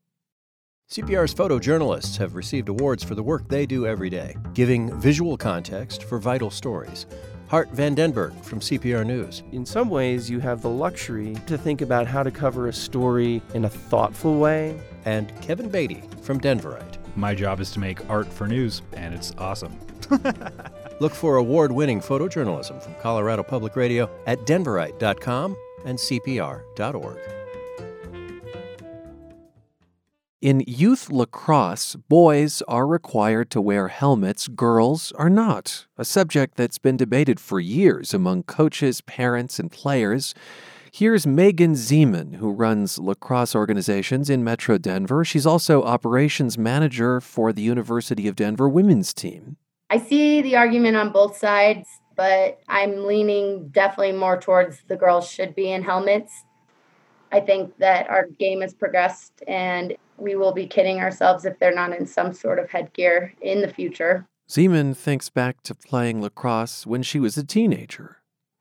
[0.91, 6.03] CPR's photojournalists have received awards for the work they do every day, giving visual context
[6.03, 7.07] for vital stories.
[7.47, 9.45] Hart Van Denburg from CPR News.
[9.53, 13.41] In some ways, you have the luxury to think about how to cover a story
[13.55, 14.81] in a thoughtful way.
[15.05, 16.99] And Kevin Beaty from Denverite.
[17.15, 19.79] My job is to make art for news, and it's awesome.
[21.01, 27.40] Look for award winning photojournalism from Colorado Public Radio at denverite.com and cpr.org.
[30.41, 36.79] In youth lacrosse, boys are required to wear helmets, girls are not, a subject that's
[36.79, 40.35] been debated for years among coaches, parents, and players.
[40.95, 45.27] Here's Megan Zeman, who runs lacrosse organizations in Metro Denver.
[45.27, 49.59] She's also operations manager for the University of Denver women's team.
[49.91, 55.31] I see the argument on both sides, but I'm leaning definitely more towards the girls
[55.31, 56.33] should be in helmets.
[57.33, 61.75] I think that our game has progressed and we will be kidding ourselves if they're
[61.75, 64.27] not in some sort of headgear in the future.
[64.49, 68.17] Zeman thinks back to playing lacrosse when she was a teenager.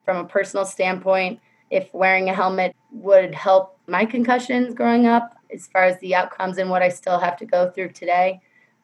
[0.06, 1.40] From a personal standpoint,
[1.72, 6.58] if wearing a helmet would help my concussions growing up, as far as the outcomes
[6.58, 8.40] and what I still have to go through today,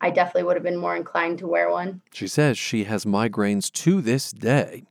[0.05, 1.99] I definitely would have been more inclined to wear one.
[2.13, 4.83] She says she has migraines to this day.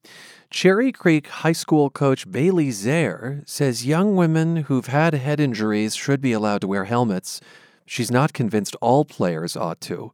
[0.51, 6.21] Cherry Creek High School coach Bailey Zaire says young women who've had head injuries should
[6.21, 7.41] be allowed to wear helmets.
[7.87, 10.13] She's not convinced all players ought to.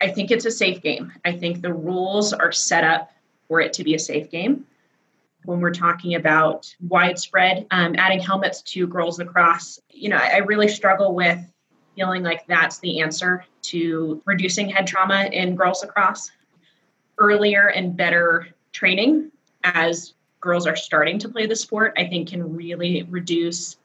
[0.00, 1.12] I think it's a safe game.
[1.26, 3.12] I think the rules are set up
[3.46, 4.64] for it to be a safe game.
[5.44, 10.38] When we're talking about widespread um, adding helmets to girls lacrosse, you know, I, I
[10.38, 11.38] really struggle with
[11.96, 16.30] feeling like that's the answer to reducing head trauma in girls lacrosse.
[17.18, 19.30] Earlier and better training
[19.64, 23.76] as girls are starting to play the sport, I think can really reduce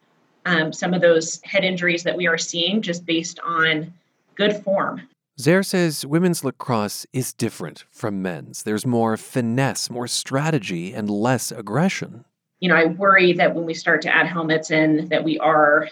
[0.46, 3.94] um, some of those head injuries that we are seeing just based on
[4.36, 5.02] good form.
[5.38, 8.64] Zaire says women's lacrosse is different from men's.
[8.64, 12.24] There's more finesse, more strategy, and less aggression.
[12.62, 15.90] You know, I worry that when we start to add helmets in, that we are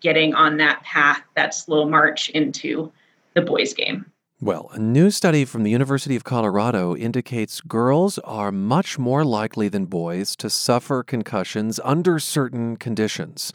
[0.00, 2.92] getting on that path, that slow march into
[3.34, 4.06] the boys' game.
[4.40, 9.68] Well, a new study from the University of Colorado indicates girls are much more likely
[9.68, 13.52] than boys to suffer concussions under certain conditions.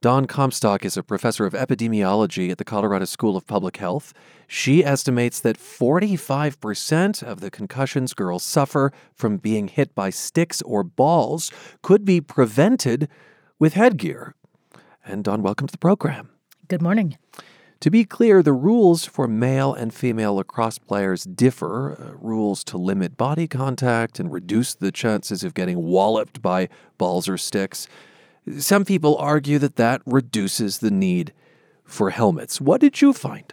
[0.00, 4.12] Dawn Comstock is a professor of epidemiology at the Colorado School of Public Health.
[4.48, 10.82] She estimates that 45% of the concussions girls suffer from being hit by sticks or
[10.82, 13.08] balls could be prevented
[13.58, 14.34] with headgear.
[15.06, 16.30] And Dawn, welcome to the program.
[16.66, 17.18] Good morning.
[17.80, 21.92] To be clear, the rules for male and female lacrosse players differ.
[21.92, 27.28] Uh, rules to limit body contact and reduce the chances of getting walloped by balls
[27.28, 27.86] or sticks.
[28.58, 31.34] Some people argue that that reduces the need
[31.84, 32.58] for helmets.
[32.58, 33.52] What did you find?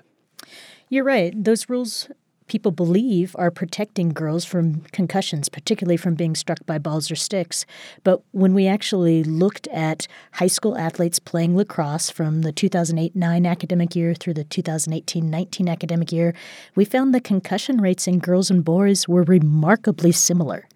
[0.87, 1.33] You're right.
[1.35, 2.09] Those rules
[2.51, 7.65] people believe are protecting girls from concussions, particularly from being struck by balls or sticks.
[8.03, 13.45] But when we actually looked at high school athletes playing lacrosse from the 2008 9
[13.45, 16.35] academic year through the 2018 19 academic year,
[16.75, 20.67] we found the concussion rates in girls and boys were remarkably similar.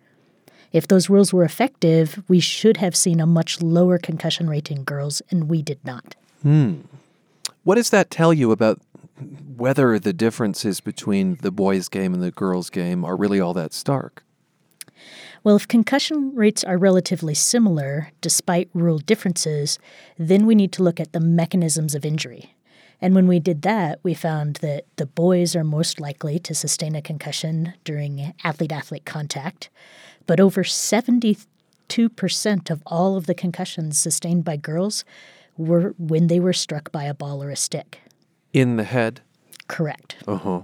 [0.72, 4.86] If those rules were effective, we should have seen a much lower concussion rate in
[4.86, 6.16] girls, and we did not.
[6.42, 6.76] Hmm.
[7.66, 8.80] What does that tell you about
[9.56, 13.74] whether the differences between the boys' game and the girls' game are really all that
[13.74, 14.24] stark?
[15.44, 19.78] Well, if concussion rates are relatively similar, despite rule differences,
[20.18, 22.56] then we need to look at the mechanisms of injury.
[23.02, 26.96] And when we did that, we found that the boys are most likely to sustain
[26.96, 29.70] a concussion during athlete athlete contact
[30.28, 31.46] but over 72%
[32.70, 35.06] of all of the concussions sustained by girls
[35.58, 38.02] were when they were struck by a ball or a stick.
[38.56, 39.20] In the head?
[39.68, 40.16] Correct.
[40.26, 40.62] Uh-huh.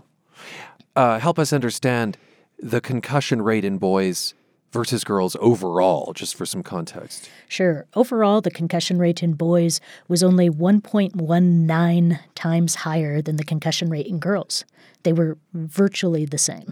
[0.96, 2.18] Uh, help us understand
[2.58, 4.34] the concussion rate in boys
[4.72, 7.30] versus girls overall, just for some context.
[7.50, 7.86] Sure.
[7.94, 14.08] Overall, the concussion rate in boys was only 1.19 times higher than the concussion rate
[14.08, 14.64] in girls.
[15.04, 16.72] They were virtually the same.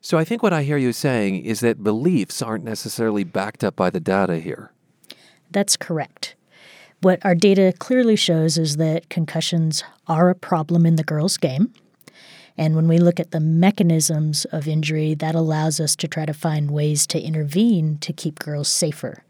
[0.00, 3.76] So I think what I hear you saying is that beliefs aren't necessarily backed up
[3.76, 4.72] by the data here.
[5.52, 6.34] That's correct.
[7.02, 11.72] What our data clearly shows is that concussions are a problem in the girls' game.
[12.58, 16.34] And when we look at the mechanisms of injury, that allows us to try to
[16.34, 19.24] find ways to intervene to keep girls safer.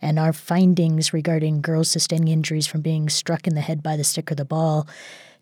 [0.00, 4.02] And our findings regarding girls sustaining injuries from being struck in the head by the
[4.02, 4.88] stick or the ball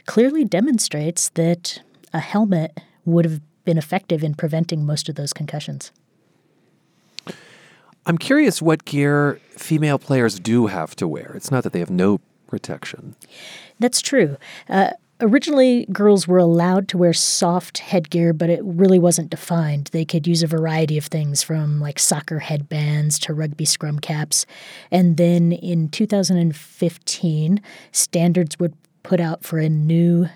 [0.05, 1.81] clearly demonstrates that
[2.13, 5.93] a helmet would have been effective in preventing most of those concussions.
[8.11, 11.31] I'm curious what gear female players do have to wear.
[11.37, 13.15] It's not that they have no protection.
[13.79, 14.37] That's true.
[14.69, 14.91] Uh,
[15.23, 19.91] Originally, girls were allowed to wear soft headgear, but it really wasn't defined.
[19.93, 24.47] They could use a variety of things from like soccer headbands to rugby scrum caps.
[24.91, 27.61] And then in 2015,
[27.93, 30.27] standards would put out for a new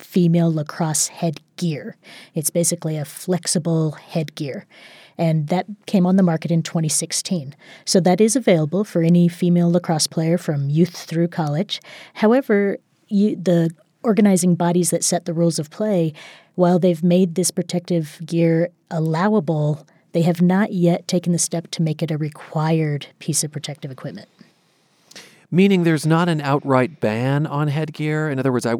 [0.00, 1.96] female lacrosse headgear.
[2.34, 4.66] It's basically a flexible headgear.
[5.16, 7.54] And that came on the market in 2016.
[7.84, 11.80] So that is available for any female lacrosse player from youth through college.
[12.14, 13.70] However, you, the
[14.02, 16.12] organizing bodies that set the rules of play,
[16.54, 21.82] while they've made this protective gear allowable, they have not yet taken the step to
[21.82, 24.28] make it a required piece of protective equipment.
[25.50, 28.28] Meaning there's not an outright ban on headgear?
[28.28, 28.74] In other words, I,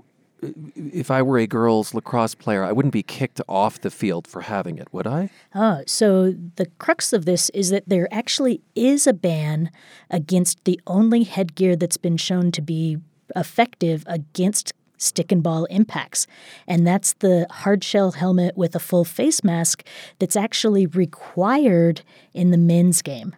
[0.74, 4.42] if I were a girls lacrosse player, I wouldn't be kicked off the field for
[4.42, 5.30] having it, would I?
[5.54, 9.70] Ah, so the crux of this is that there actually is a ban
[10.10, 12.98] against the only headgear that's been shown to be
[13.34, 16.26] effective against stick and ball impacts.
[16.66, 19.84] And that's the hardshell helmet with a full face mask
[20.18, 23.34] that's actually required in the men's game.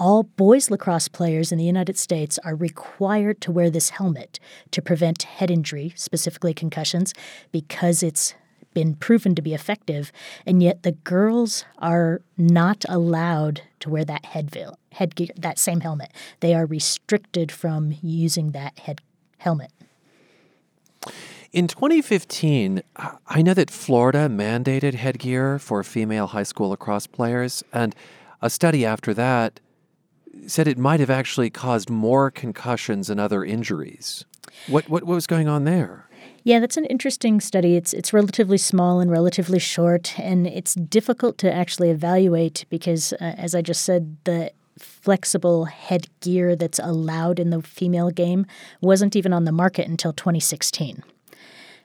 [0.00, 4.38] All boys lacrosse players in the United States are required to wear this helmet
[4.70, 7.12] to prevent head injury, specifically concussions,
[7.50, 8.34] because it's
[8.74, 10.12] been proven to be effective,
[10.46, 15.80] and yet the girls are not allowed to wear that head veil, headgear, that same
[15.80, 16.12] helmet.
[16.38, 19.00] They are restricted from using that head
[19.38, 19.72] helmet.
[21.50, 22.82] In 2015,
[23.26, 27.96] I know that Florida mandated headgear for female high school lacrosse players, and
[28.40, 29.58] a study after that
[30.46, 34.24] said it might have actually caused more concussions and other injuries.
[34.66, 36.08] What, what, what was going on there?
[36.44, 37.76] Yeah, that's an interesting study.
[37.76, 43.34] It's it's relatively small and relatively short, and it's difficult to actually evaluate because, uh,
[43.36, 48.46] as I just said, the flexible headgear that's allowed in the female game
[48.80, 51.02] wasn't even on the market until 2016.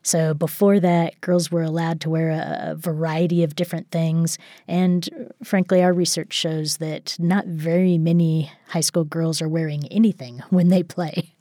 [0.04, 4.38] So before that, girls were allowed to wear a, variety of different things.
[4.68, 10.40] And frankly, our research shows that not very many high school girls are wearing anything
[10.50, 11.34] when they play.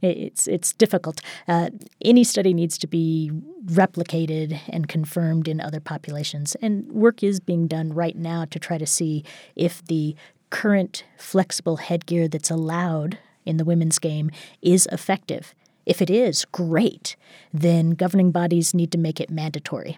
[0.00, 1.20] It's it's difficult.
[1.48, 3.32] Uh, any study needs to be
[3.64, 8.78] replicated and confirmed in other populations, and work is being done right now to try
[8.78, 9.24] to see
[9.56, 10.14] if the
[10.50, 14.30] current flexible headgear that's allowed in the women's game
[14.62, 15.54] is effective.
[15.86, 17.16] If it is, great.
[17.54, 19.96] Then governing bodies need to make it mandatory.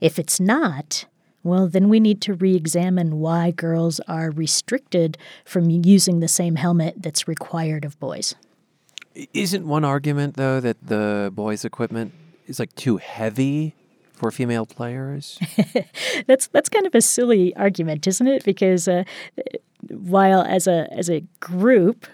[0.00, 1.06] If it's not,
[1.42, 6.56] well, then we need to re examine why girls are restricted from using the same
[6.56, 8.34] helmet that's required of boys.
[9.32, 12.12] Isn't one argument, though, that the boys' equipment
[12.46, 13.74] is like too heavy
[14.12, 15.38] for female players?
[16.26, 18.44] that's that's kind of a silly argument, isn't it?
[18.44, 19.04] Because uh,
[19.88, 22.06] while as a as a group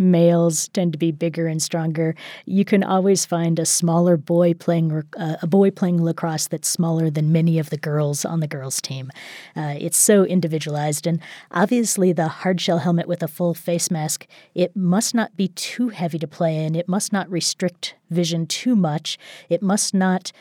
[0.00, 2.14] males tend to be bigger and stronger,
[2.46, 7.10] you can always find a smaller boy playing uh, a boy playing lacrosse that's smaller
[7.10, 9.10] than many of the girls on the girls' team.
[9.54, 11.20] Uh, it's so individualized, and
[11.50, 16.18] obviously the hardshell helmet with a full face mask it must not be too heavy
[16.18, 16.74] to play in.
[16.74, 19.18] It must not restrict vision too much.
[19.48, 20.32] It must not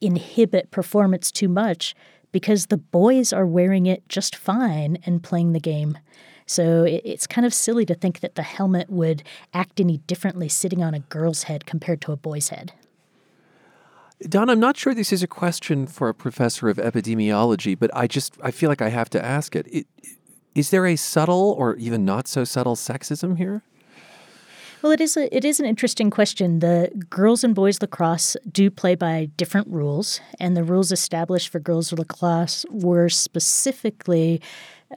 [0.00, 1.94] inhibit performance too much
[2.32, 5.98] because the boys are wearing it just fine and playing the game.
[6.48, 9.22] So it's kind of silly to think that the helmet would
[9.52, 12.72] act any differently sitting on a girl's head compared to a boy's head.
[14.22, 18.06] Dawn, I'm not sure this is a question for a professor of epidemiology, but I
[18.06, 19.66] just I feel like I have to ask it.
[19.70, 19.86] it
[20.54, 23.62] is there a subtle or even not so subtle sexism here?
[24.82, 26.60] Well, it is a it is an interesting question.
[26.60, 31.60] The girls and boys lacrosse do play by different rules, and the rules established for
[31.60, 34.40] girls lacrosse were specifically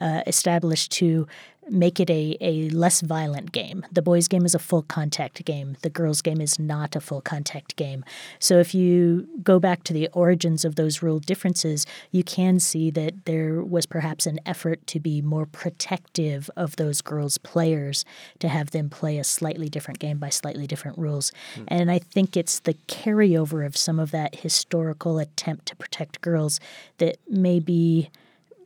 [0.00, 1.26] uh, established to
[1.70, 3.86] make it a, a less violent game.
[3.92, 5.76] The boys' game is a full contact game.
[5.82, 8.04] The girls' game is not a full contact game.
[8.38, 12.90] So if you go back to the origins of those rule differences, you can see
[12.90, 18.04] that there was perhaps an effort to be more protective of those girls' players,
[18.40, 21.30] to have them play a slightly different game by slightly different rules.
[21.54, 21.64] Mm.
[21.68, 26.58] And I think it's the carryover of some of that historical attempt to protect girls
[26.98, 28.10] that maybe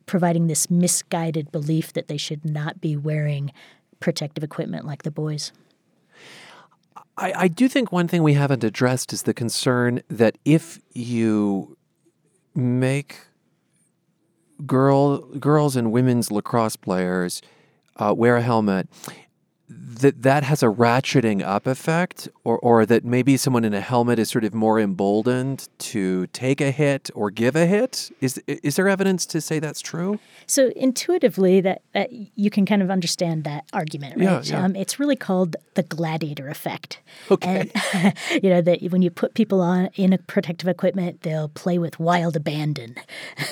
[0.06, 3.52] providing this misguided belief that they should not be wearing
[4.00, 5.52] protective equipment like the boys.
[7.16, 11.76] I, I do think one thing we haven't addressed is the concern that if you
[12.54, 13.18] make
[14.64, 17.42] girl girls and women's lacrosse players
[17.96, 18.88] uh, wear a helmet,
[19.68, 24.18] that that has a ratcheting up effect or, or that maybe someone in a helmet
[24.18, 28.10] is sort of more emboldened to take a hit or give a hit?
[28.20, 30.20] Is is there evidence to say that's true?
[30.46, 34.24] So intuitively that, that you can kind of understand that argument right?
[34.24, 34.64] yeah, yeah.
[34.64, 37.00] Um, it's really called the gladiator effect.
[37.30, 37.70] Okay.
[37.92, 41.78] And, you know that when you put people on in a protective equipment they'll play
[41.78, 42.94] with wild abandon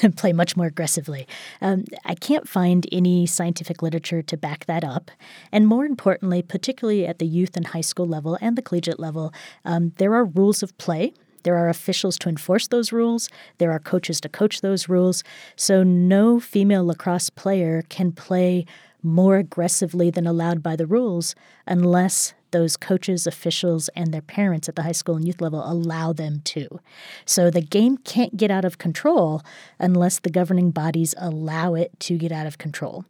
[0.03, 1.27] and play much more aggressively.
[1.61, 5.11] Um, i can't find any scientific literature to back that up.
[5.51, 6.04] And more importantly,
[6.43, 9.33] particularly at the youth and high school level and the collegiate level,
[9.65, 11.13] um, there are rules of play.
[11.43, 13.29] There are officials to enforce those rules.
[13.59, 15.23] There are coaches to coach those rules.
[15.57, 18.65] So no female lacrosse player can play
[19.03, 21.35] more aggressively than allowed by the rules
[21.67, 26.13] unless those coaches, officials, and their parents at the high school and youth level allow
[26.13, 26.81] them to.
[27.27, 29.43] So the game can't get out of control
[29.79, 33.05] unless the governing bodies allow it to get out of control.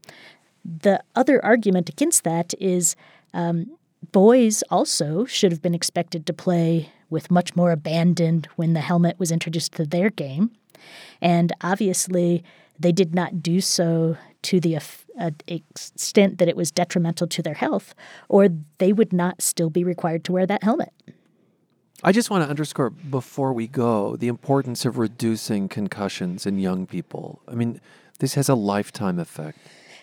[0.65, 2.97] The other argument against that is
[3.33, 3.77] um,
[4.13, 9.19] boys also should have been expected to play with much more abandon when the helmet
[9.19, 10.51] was introduced to their game.
[11.21, 12.43] And obviously,
[12.79, 17.55] they did not do so to the uh, extent that it was detrimental to their
[17.55, 17.95] health,
[18.29, 18.49] or
[18.79, 20.93] they would not still be required to wear that helmet.
[22.03, 26.87] I just want to underscore before we go the importance of reducing concussions in young
[26.87, 27.41] people.
[27.49, 27.81] I mean,
[28.19, 29.59] this has a lifetime effect.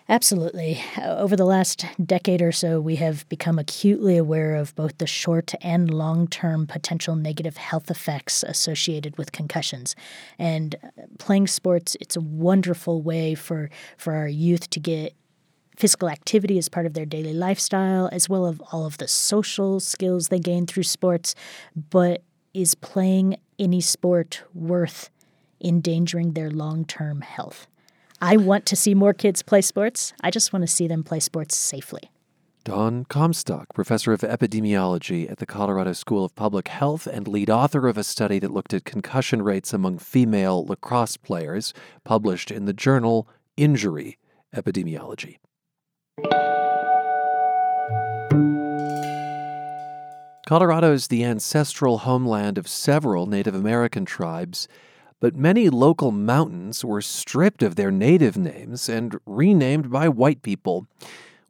[0.09, 0.81] Absolutely.
[1.01, 5.53] Over the last decade or so, we have become acutely aware of both the short
[5.61, 9.95] and long term potential negative health effects associated with concussions.
[10.37, 15.13] And uh, playing sports, it's a wonderful way for, for our youth to get
[15.77, 19.79] physical activity as part of their daily lifestyle, as well as all of the social
[19.79, 21.35] skills they gain through sports.
[21.75, 22.23] But
[22.53, 25.09] is playing any sport worth
[25.63, 27.67] endangering their long term health?
[28.23, 30.13] I want to see more kids play sports.
[30.21, 32.11] I just want to see them play sports safely.
[32.63, 37.87] Dawn Comstock, professor of epidemiology at the Colorado School of Public Health and lead author
[37.87, 42.73] of a study that looked at concussion rates among female lacrosse players, published in the
[42.73, 44.19] journal Injury
[44.55, 45.37] Epidemiology.
[50.45, 54.67] Colorado is the ancestral homeland of several Native American tribes
[55.21, 60.87] but many local mountains were stripped of their native names and renamed by white people.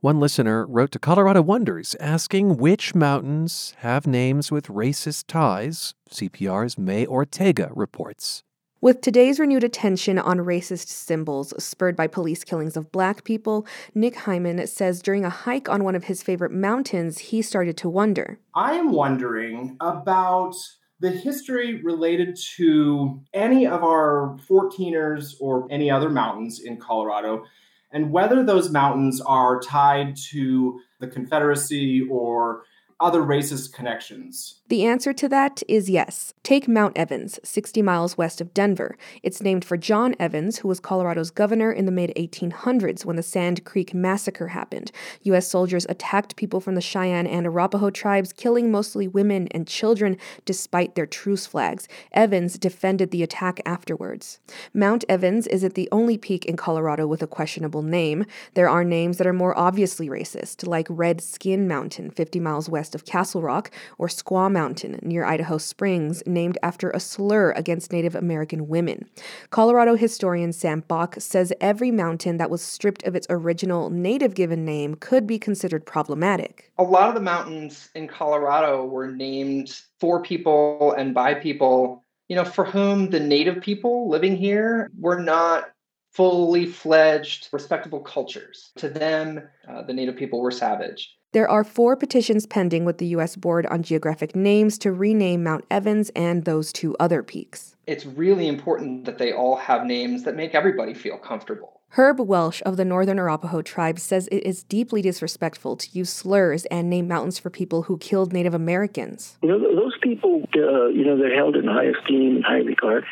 [0.01, 5.95] One listener wrote to Colorado Wonders asking which mountains have names with racist ties.
[6.09, 8.43] CPR's Mae Ortega reports.
[8.82, 14.15] With today's renewed attention on racist symbols spurred by police killings of black people, Nick
[14.15, 18.39] Hyman says during a hike on one of his favorite mountains, he started to wonder.
[18.55, 20.55] I am wondering about
[21.02, 27.43] the history related to any of our 14ers or any other mountains in Colorado,
[27.91, 32.64] and whether those mountains are tied to the Confederacy or
[33.02, 34.62] other racist connections?
[34.72, 36.34] The answer to that is yes.
[36.43, 38.97] Take Mount Evans, 60 miles west of Denver.
[39.22, 43.24] It's named for John Evans, who was Colorado's governor in the mid 1800s when the
[43.24, 44.93] Sand Creek Massacre happened.
[45.24, 45.49] U.S.
[45.49, 50.95] soldiers attacked people from the Cheyenne and Arapaho tribes, killing mostly women and children despite
[50.95, 51.89] their truce flags.
[52.14, 54.39] Evans defended the attack afterwards.
[54.74, 58.26] Mount Evans isn't the only peak in Colorado with a questionable name.
[58.54, 62.91] There are names that are more obviously racist, like Red Skin Mountain, 50 miles west
[62.92, 67.92] west of Castle Rock, or Squaw Mountain near Idaho Springs, named after a slur against
[67.92, 69.10] Native American women.
[69.50, 74.66] Colorado historian Sam Bach says every mountain that was stripped of its original native given
[74.66, 76.72] name could be considered problematic.
[76.78, 82.36] A lot of the mountains in Colorado were named for people and by people, you
[82.36, 85.72] know, for whom the native people living here were not
[86.12, 88.72] fully fledged, respectable cultures.
[88.76, 91.16] To them, uh, the native people were savage.
[91.34, 93.38] There are four petitions pending with the U.S.
[93.38, 97.77] Board on Geographic Names to rename Mount Evans and those two other peaks.
[97.88, 101.79] It's really important that they all have names that make everybody feel comfortable.
[101.91, 106.65] Herb Welsh of the Northern Arapaho tribe says it is deeply disrespectful to use slurs
[106.65, 109.38] and name mountains for people who killed Native Americans.
[109.41, 113.05] You know, those people, uh, you know, they're held in high esteem and high regard.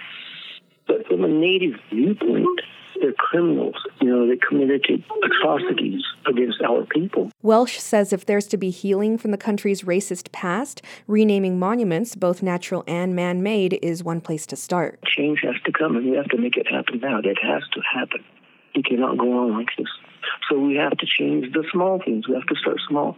[0.88, 2.60] But from a Native viewpoint,
[3.02, 3.76] they're criminals.
[4.02, 4.86] You know, they committed
[5.24, 7.32] atrocities against our people.
[7.42, 12.44] Welsh says if there's to be healing from the country's racist past, renaming monuments, both
[12.44, 15.00] natural and man made, is one place to start.
[15.06, 17.20] Change has to come, and we have to make it happen now.
[17.20, 18.24] It has to happen.
[18.76, 19.88] We cannot go on like this.
[20.50, 22.28] So we have to change the small things.
[22.28, 23.18] We have to start small.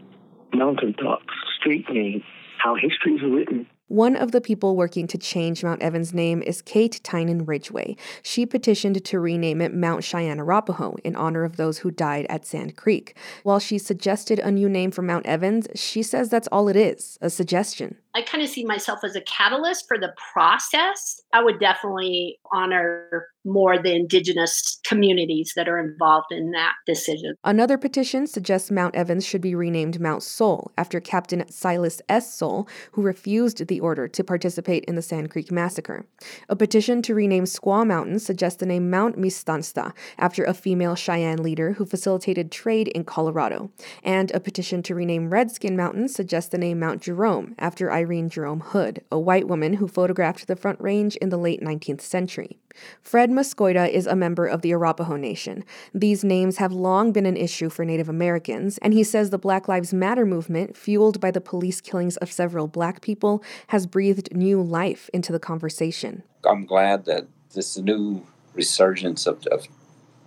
[0.53, 2.23] Mountaintops, street names,
[2.57, 3.67] how history is written.
[3.91, 7.97] One of the people working to change Mount Evans' name is Kate Tynan Ridgway.
[8.23, 12.45] She petitioned to rename it Mount Cheyenne Arapaho in honor of those who died at
[12.45, 13.17] Sand Creek.
[13.43, 17.19] While she suggested a new name for Mount Evans, she says that's all it is
[17.19, 17.97] a suggestion.
[18.13, 21.21] I kind of see myself as a catalyst for the process.
[21.33, 27.35] I would definitely honor more the indigenous communities that are involved in that decision.
[27.43, 32.31] Another petition suggests Mount Evans should be renamed Mount Soule after Captain Silas S.
[32.31, 36.05] Soule, who refused the order to participate in the Sand Creek massacre.
[36.49, 41.41] A petition to rename Squaw Mountain suggests the name Mount Mistansta after a female Cheyenne
[41.41, 43.71] leader who facilitated trade in Colorado.
[44.03, 48.61] And a petition to rename Redskin Mountain suggests the name Mount Jerome after Irene Jerome
[48.61, 52.57] Hood, a white woman who photographed the Front Range in the late 19th century.
[53.03, 55.63] Fred Mosqueda is a member of the Arapaho Nation.
[55.93, 59.67] These names have long been an issue for Native Americans, and he says the Black
[59.67, 64.59] Lives Matter movement, fueled by the police killings of several black people, has breathed new
[64.59, 66.23] life into the conversation.
[66.43, 68.25] I'm glad that this new
[68.55, 69.67] resurgence of, of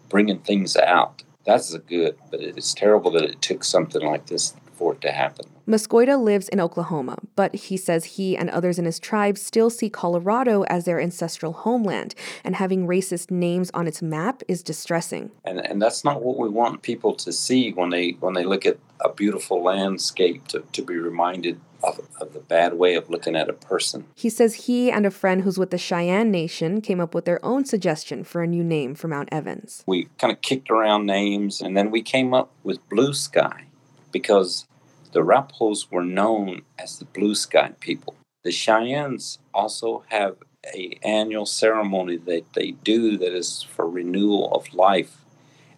[0.08, 4.54] bringing things out, that's a good, but it's terrible that it took something like this
[4.74, 5.46] for it to happen.
[5.66, 9.88] Mosqueda lives in Oklahoma, but he says he and others in his tribe still see
[9.88, 12.14] Colorado as their ancestral homeland,
[12.44, 15.30] and having racist names on its map is distressing.
[15.44, 18.66] And and that's not what we want people to see when they when they look
[18.66, 23.36] at a beautiful landscape to, to be reminded of, of the bad way of looking
[23.36, 24.06] at a person.
[24.14, 27.44] He says he and a friend who's with the Cheyenne Nation came up with their
[27.44, 29.82] own suggestion for a new name for Mount Evans.
[29.86, 33.66] We kind of kicked around names and then we came up with Blue Sky
[34.14, 34.64] because
[35.10, 38.14] the Arapahoes were known as the Blue Sky people.
[38.44, 40.36] The Cheyennes also have
[40.72, 45.16] a annual ceremony that they do that is for renewal of life,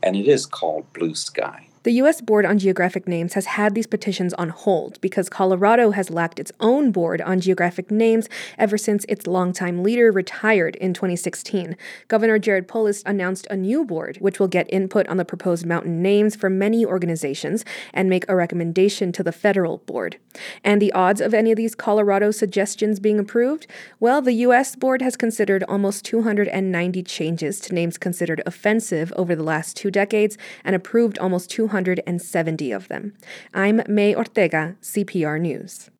[0.02, 1.68] and it is called Blue Sky.
[1.86, 2.20] The U.S.
[2.20, 6.50] Board on Geographic Names has had these petitions on hold because Colorado has lacked its
[6.58, 8.28] own board on geographic names
[8.58, 11.76] ever since its longtime leader retired in 2016.
[12.08, 16.02] Governor Jared Polis announced a new board, which will get input on the proposed mountain
[16.02, 17.64] names from many organizations
[17.94, 20.16] and make a recommendation to the federal board.
[20.64, 23.68] And the odds of any of these Colorado suggestions being approved?
[24.00, 24.74] Well, the U.S.
[24.74, 30.36] board has considered almost 290 changes to names considered offensive over the last two decades
[30.64, 31.75] and approved almost 200.
[31.84, 33.12] 270 of them.
[33.52, 35.90] I'm Mae Ortega, CPR News.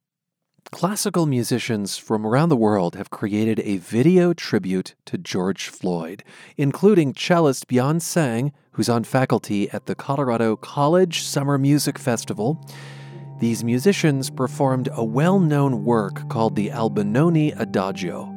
[0.73, 6.25] Classical musicians from around the world have created a video tribute to George Floyd,
[6.57, 12.59] including cellist Bion Tsang, who's on faculty at the Colorado College Summer Music Festival.
[13.39, 18.36] These musicians performed a well known work called the Albinoni Adagio.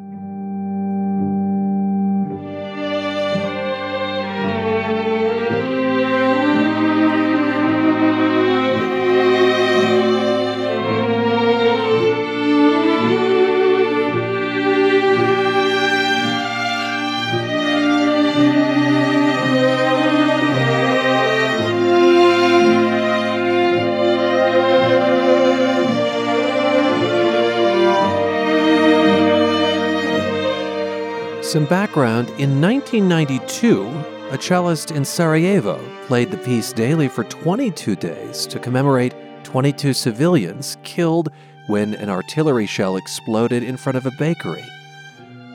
[31.50, 33.88] Some background in 1992,
[34.30, 40.78] a cellist in Sarajevo played the piece daily for 22 days to commemorate 22 civilians
[40.84, 41.30] killed
[41.66, 44.64] when an artillery shell exploded in front of a bakery.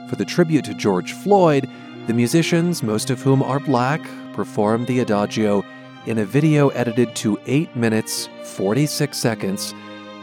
[0.09, 1.65] For the tribute to George Floyd,
[2.07, 4.01] the musicians, most of whom are black,
[4.33, 5.63] performed the adagio
[6.07, 9.73] in a video edited to 8 minutes 46 seconds,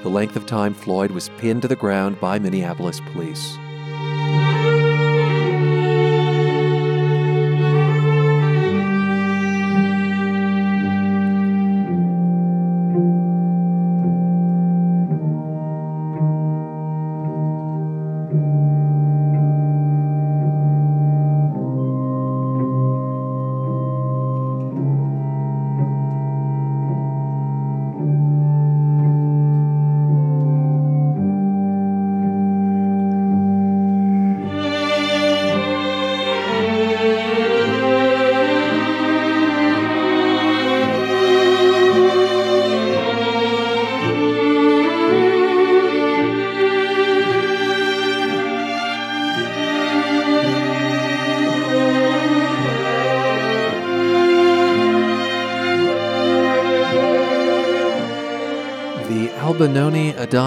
[0.02, 3.56] the length of time Floyd was pinned to the ground by Minneapolis police.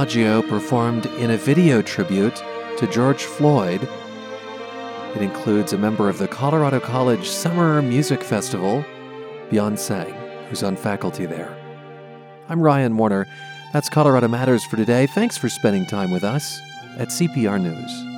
[0.05, 2.35] Adagio performed in a video tribute
[2.77, 3.89] to George Floyd.
[5.15, 8.85] It includes a member of the Colorado College Summer Music Festival,
[9.49, 10.13] Bion Tsang,
[10.47, 11.57] who's on faculty there.
[12.49, 13.25] I'm Ryan Warner.
[13.73, 15.07] That's Colorado Matters for today.
[15.07, 16.61] Thanks for spending time with us.
[16.99, 18.14] at CPR News.